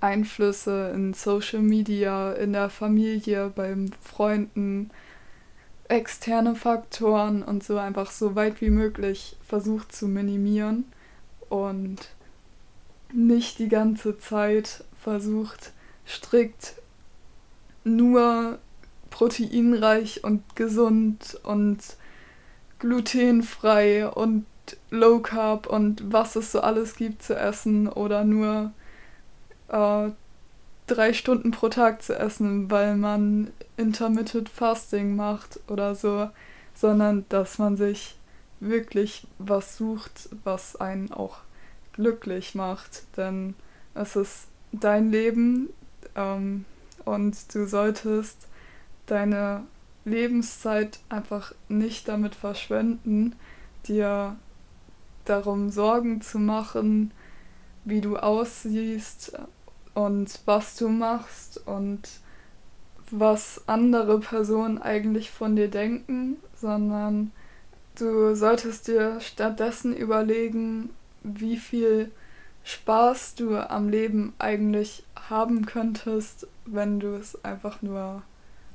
Einflüsse 0.00 0.92
in 0.94 1.12
Social 1.12 1.60
Media, 1.60 2.32
in 2.32 2.54
der 2.54 2.70
Familie, 2.70 3.52
beim 3.54 3.90
Freunden, 4.02 4.90
externe 5.88 6.54
Faktoren 6.54 7.42
und 7.42 7.62
so 7.62 7.76
einfach 7.76 8.10
so 8.10 8.34
weit 8.34 8.62
wie 8.62 8.70
möglich 8.70 9.36
versucht 9.46 9.94
zu 9.94 10.08
minimieren 10.08 10.84
und 11.50 11.98
nicht 13.12 13.58
die 13.58 13.68
ganze 13.68 14.18
Zeit 14.18 14.84
versucht 15.02 15.72
strikt 16.06 16.76
nur 17.84 18.58
proteinreich 19.10 20.24
und 20.24 20.56
gesund 20.56 21.38
und 21.42 21.78
glutenfrei 22.78 24.08
und 24.08 24.46
low 24.90 25.20
carb 25.20 25.66
und 25.66 26.12
was 26.12 26.36
es 26.36 26.52
so 26.52 26.60
alles 26.60 26.96
gibt 26.96 27.22
zu 27.22 27.36
essen 27.36 27.88
oder 27.88 28.24
nur 28.24 28.72
äh, 29.68 30.10
drei 30.86 31.12
Stunden 31.12 31.50
pro 31.50 31.68
Tag 31.68 32.02
zu 32.02 32.16
essen, 32.18 32.70
weil 32.70 32.96
man 32.96 33.50
intermittent 33.76 34.48
fasting 34.48 35.14
macht 35.14 35.60
oder 35.68 35.94
so, 35.94 36.30
sondern 36.74 37.24
dass 37.28 37.58
man 37.58 37.76
sich 37.76 38.16
wirklich 38.58 39.26
was 39.38 39.76
sucht, 39.76 40.28
was 40.44 40.76
einen 40.76 41.12
auch 41.12 41.38
glücklich 41.92 42.54
macht, 42.54 43.04
denn 43.16 43.54
es 43.94 44.16
ist 44.16 44.48
dein 44.72 45.10
Leben 45.10 45.70
ähm, 46.14 46.64
und 47.04 47.54
du 47.54 47.66
solltest 47.66 48.48
deine 49.06 49.64
Lebenszeit 50.04 51.00
einfach 51.08 51.52
nicht 51.68 52.08
damit 52.08 52.34
verschwenden, 52.34 53.36
dir 53.86 54.36
darum 55.24 55.70
Sorgen 55.70 56.20
zu 56.20 56.38
machen, 56.38 57.12
wie 57.84 58.00
du 58.00 58.16
aussiehst 58.16 59.38
und 59.94 60.40
was 60.44 60.76
du 60.76 60.88
machst 60.88 61.66
und 61.66 62.08
was 63.10 63.62
andere 63.66 64.20
Personen 64.20 64.78
eigentlich 64.78 65.30
von 65.30 65.56
dir 65.56 65.68
denken, 65.68 66.36
sondern 66.54 67.32
du 67.98 68.34
solltest 68.34 68.88
dir 68.88 69.20
stattdessen 69.20 69.94
überlegen, 69.94 70.90
wie 71.22 71.56
viel 71.56 72.10
Spaß 72.64 73.34
du 73.34 73.56
am 73.56 73.88
Leben 73.88 74.34
eigentlich 74.38 75.04
haben 75.28 75.66
könntest, 75.66 76.46
wenn 76.66 77.00
du 77.00 77.14
es 77.14 77.44
einfach 77.44 77.82
nur 77.82 78.22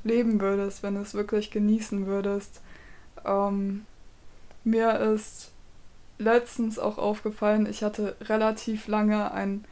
leben 0.05 0.39
würdest, 0.39 0.83
wenn 0.83 0.95
du 0.95 1.01
es 1.01 1.13
wirklich 1.13 1.51
genießen 1.51 2.05
würdest. 2.05 2.61
Ähm, 3.25 3.85
mir 4.63 4.99
ist 4.99 5.51
letztens 6.17 6.79
auch 6.79 6.97
aufgefallen, 6.97 7.65
ich 7.65 7.83
hatte 7.83 8.15
relativ 8.21 8.87
lange 8.87 9.31
ein 9.31 9.65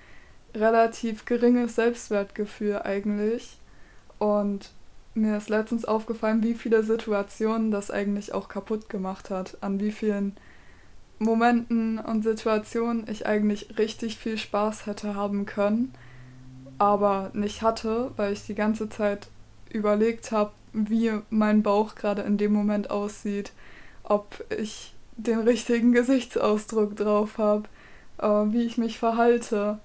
relativ 0.53 1.25
geringes 1.25 1.75
Selbstwertgefühl 1.75 2.81
eigentlich. 2.81 3.57
Und 4.19 4.71
mir 5.15 5.37
ist 5.37 5.49
letztens 5.49 5.85
aufgefallen, 5.85 6.43
wie 6.43 6.53
viele 6.53 6.83
Situationen 6.83 7.71
das 7.71 7.91
eigentlich 7.91 8.33
auch 8.33 8.49
kaputt 8.49 8.89
gemacht 8.89 9.29
hat. 9.29 9.57
An 9.61 9.79
wie 9.79 9.91
vielen 9.91 10.35
Momenten 11.19 11.99
und 11.99 12.23
Situationen 12.23 13.07
ich 13.07 13.25
eigentlich 13.25 13.77
richtig 13.77 14.17
viel 14.17 14.37
Spaß 14.37 14.85
hätte 14.85 15.15
haben 15.15 15.45
können, 15.45 15.93
aber 16.77 17.31
nicht 17.33 17.61
hatte, 17.61 18.11
weil 18.17 18.33
ich 18.33 18.45
die 18.45 18.55
ganze 18.55 18.89
Zeit 18.89 19.29
überlegt 19.73 20.31
habe, 20.31 20.51
wie 20.73 21.11
mein 21.29 21.63
Bauch 21.63 21.95
gerade 21.95 22.23
in 22.23 22.37
dem 22.37 22.53
Moment 22.53 22.89
aussieht, 22.89 23.51
ob 24.03 24.43
ich 24.57 24.93
den 25.17 25.39
richtigen 25.39 25.91
Gesichtsausdruck 25.91 26.95
drauf 26.95 27.37
habe, 27.37 27.63
äh, 28.17 28.27
wie 28.27 28.63
ich 28.63 28.77
mich 28.77 28.97
verhalte, 28.97 29.79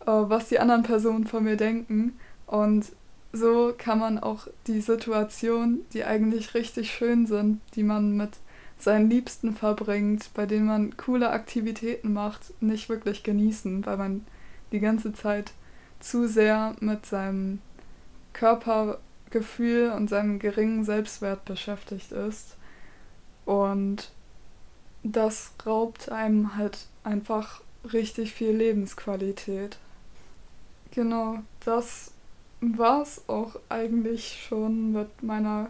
äh, 0.00 0.06
was 0.06 0.48
die 0.48 0.58
anderen 0.58 0.82
Personen 0.82 1.26
von 1.26 1.44
mir 1.44 1.56
denken. 1.56 2.18
Und 2.46 2.92
so 3.32 3.74
kann 3.76 3.98
man 3.98 4.18
auch 4.18 4.46
die 4.66 4.80
Situation, 4.80 5.80
die 5.92 6.04
eigentlich 6.04 6.54
richtig 6.54 6.90
schön 6.90 7.26
sind, 7.26 7.60
die 7.74 7.82
man 7.82 8.16
mit 8.16 8.30
seinen 8.78 9.10
Liebsten 9.10 9.54
verbringt, 9.54 10.30
bei 10.34 10.46
denen 10.46 10.66
man 10.66 10.96
coole 10.96 11.30
Aktivitäten 11.30 12.12
macht, 12.12 12.52
nicht 12.62 12.88
wirklich 12.88 13.22
genießen, 13.22 13.84
weil 13.86 13.96
man 13.96 14.26
die 14.72 14.80
ganze 14.80 15.12
Zeit 15.12 15.52
zu 16.00 16.28
sehr 16.28 16.76
mit 16.80 17.06
seinem 17.06 17.60
Körpergefühl 19.34 19.90
und 19.90 20.08
seinem 20.08 20.38
geringen 20.38 20.84
Selbstwert 20.84 21.44
beschäftigt 21.44 22.12
ist. 22.12 22.56
Und 23.44 24.10
das 25.02 25.52
raubt 25.66 26.10
einem 26.10 26.56
halt 26.56 26.86
einfach 27.02 27.60
richtig 27.92 28.32
viel 28.32 28.50
Lebensqualität. 28.50 29.78
Genau, 30.92 31.38
das 31.64 32.12
war 32.60 33.02
es 33.02 33.22
auch 33.28 33.56
eigentlich 33.68 34.46
schon 34.48 34.92
mit 34.92 35.22
meiner 35.22 35.68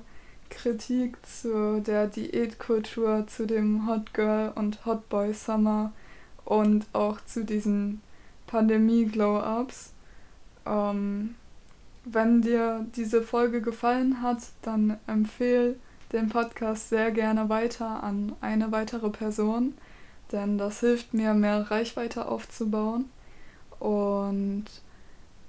Kritik 0.50 1.16
zu 1.26 1.80
der 1.80 2.06
Diätkultur, 2.06 3.26
zu 3.26 3.46
dem 3.46 3.88
Hot 3.88 4.12
Girl 4.12 4.52
und 4.54 4.84
Hot 4.84 5.08
Boy 5.08 5.32
Summer 5.32 5.92
und 6.44 6.86
auch 6.92 7.18
zu 7.24 7.44
diesen 7.44 8.02
Pandemie-Glow-Ups. 8.46 9.92
Ähm, 10.66 11.34
wenn 12.04 12.42
dir 12.42 12.86
diese 12.96 13.22
Folge 13.22 13.60
gefallen 13.60 14.22
hat, 14.22 14.38
dann 14.62 14.98
empfehle 15.06 15.76
den 16.12 16.28
Podcast 16.28 16.90
sehr 16.90 17.10
gerne 17.10 17.48
weiter 17.48 18.02
an 18.02 18.34
eine 18.40 18.70
weitere 18.72 19.10
Person, 19.10 19.74
denn 20.32 20.58
das 20.58 20.80
hilft 20.80 21.14
mir, 21.14 21.34
mehr 21.34 21.70
Reichweite 21.70 22.26
aufzubauen. 22.26 23.06
Und 23.80 24.64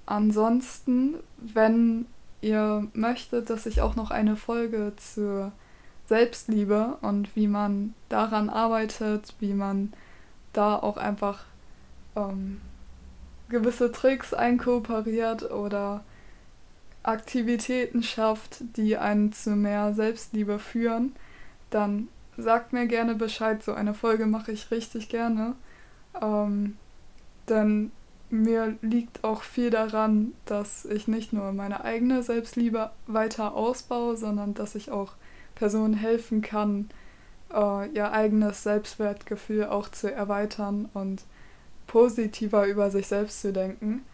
ansonsten, 0.06 1.14
wenn 1.38 2.06
ihr 2.40 2.86
möchtet, 2.92 3.50
dass 3.50 3.66
ich 3.66 3.80
auch 3.80 3.96
noch 3.96 4.10
eine 4.10 4.36
Folge 4.36 4.92
zur 4.96 5.52
Selbstliebe 6.08 6.98
und 7.00 7.34
wie 7.36 7.48
man 7.48 7.94
daran 8.08 8.48
arbeitet, 8.48 9.34
wie 9.40 9.54
man 9.54 9.92
da 10.52 10.76
auch 10.76 10.96
einfach 10.96 11.44
ähm, 12.14 12.60
gewisse 13.48 13.92
Tricks 13.92 14.32
einkooperiert 14.32 15.50
oder 15.50 16.04
Aktivitäten 17.06 18.02
schafft, 18.02 18.62
die 18.76 18.96
einen 18.96 19.32
zu 19.32 19.50
mehr 19.50 19.94
Selbstliebe 19.94 20.58
führen, 20.58 21.14
dann 21.70 22.08
sagt 22.36 22.72
mir 22.72 22.86
gerne 22.86 23.14
Bescheid. 23.14 23.62
So 23.62 23.72
eine 23.72 23.94
Folge 23.94 24.26
mache 24.26 24.52
ich 24.52 24.70
richtig 24.70 25.08
gerne. 25.08 25.54
Ähm, 26.20 26.76
denn 27.48 27.92
mir 28.28 28.76
liegt 28.82 29.22
auch 29.24 29.42
viel 29.42 29.70
daran, 29.70 30.32
dass 30.46 30.84
ich 30.84 31.06
nicht 31.06 31.32
nur 31.32 31.52
meine 31.52 31.84
eigene 31.84 32.22
Selbstliebe 32.22 32.90
weiter 33.06 33.54
ausbaue, 33.54 34.16
sondern 34.16 34.54
dass 34.54 34.74
ich 34.74 34.90
auch 34.90 35.12
Personen 35.54 35.94
helfen 35.94 36.42
kann, 36.42 36.88
äh, 37.52 37.88
ihr 37.90 38.12
eigenes 38.12 38.62
Selbstwertgefühl 38.62 39.66
auch 39.66 39.88
zu 39.88 40.12
erweitern 40.12 40.88
und 40.92 41.22
positiver 41.86 42.66
über 42.66 42.90
sich 42.90 43.06
selbst 43.06 43.40
zu 43.40 43.52
denken. 43.52 44.04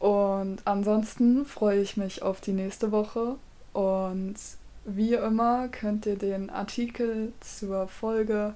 Und 0.00 0.62
ansonsten 0.64 1.44
freue 1.44 1.80
ich 1.80 1.96
mich 1.96 2.22
auf 2.22 2.40
die 2.40 2.52
nächste 2.52 2.90
Woche 2.90 3.36
und 3.74 4.34
wie 4.86 5.14
immer 5.14 5.68
könnt 5.68 6.06
ihr 6.06 6.16
den 6.16 6.48
Artikel 6.48 7.34
zur 7.40 7.86
Folge 7.86 8.54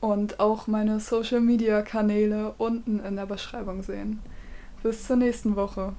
und 0.00 0.40
auch 0.40 0.66
meine 0.66 0.98
Social 0.98 1.42
Media 1.42 1.82
Kanäle 1.82 2.54
unten 2.56 3.00
in 3.00 3.16
der 3.16 3.26
Beschreibung 3.26 3.82
sehen. 3.82 4.20
Bis 4.82 5.06
zur 5.06 5.16
nächsten 5.16 5.56
Woche. 5.56 5.92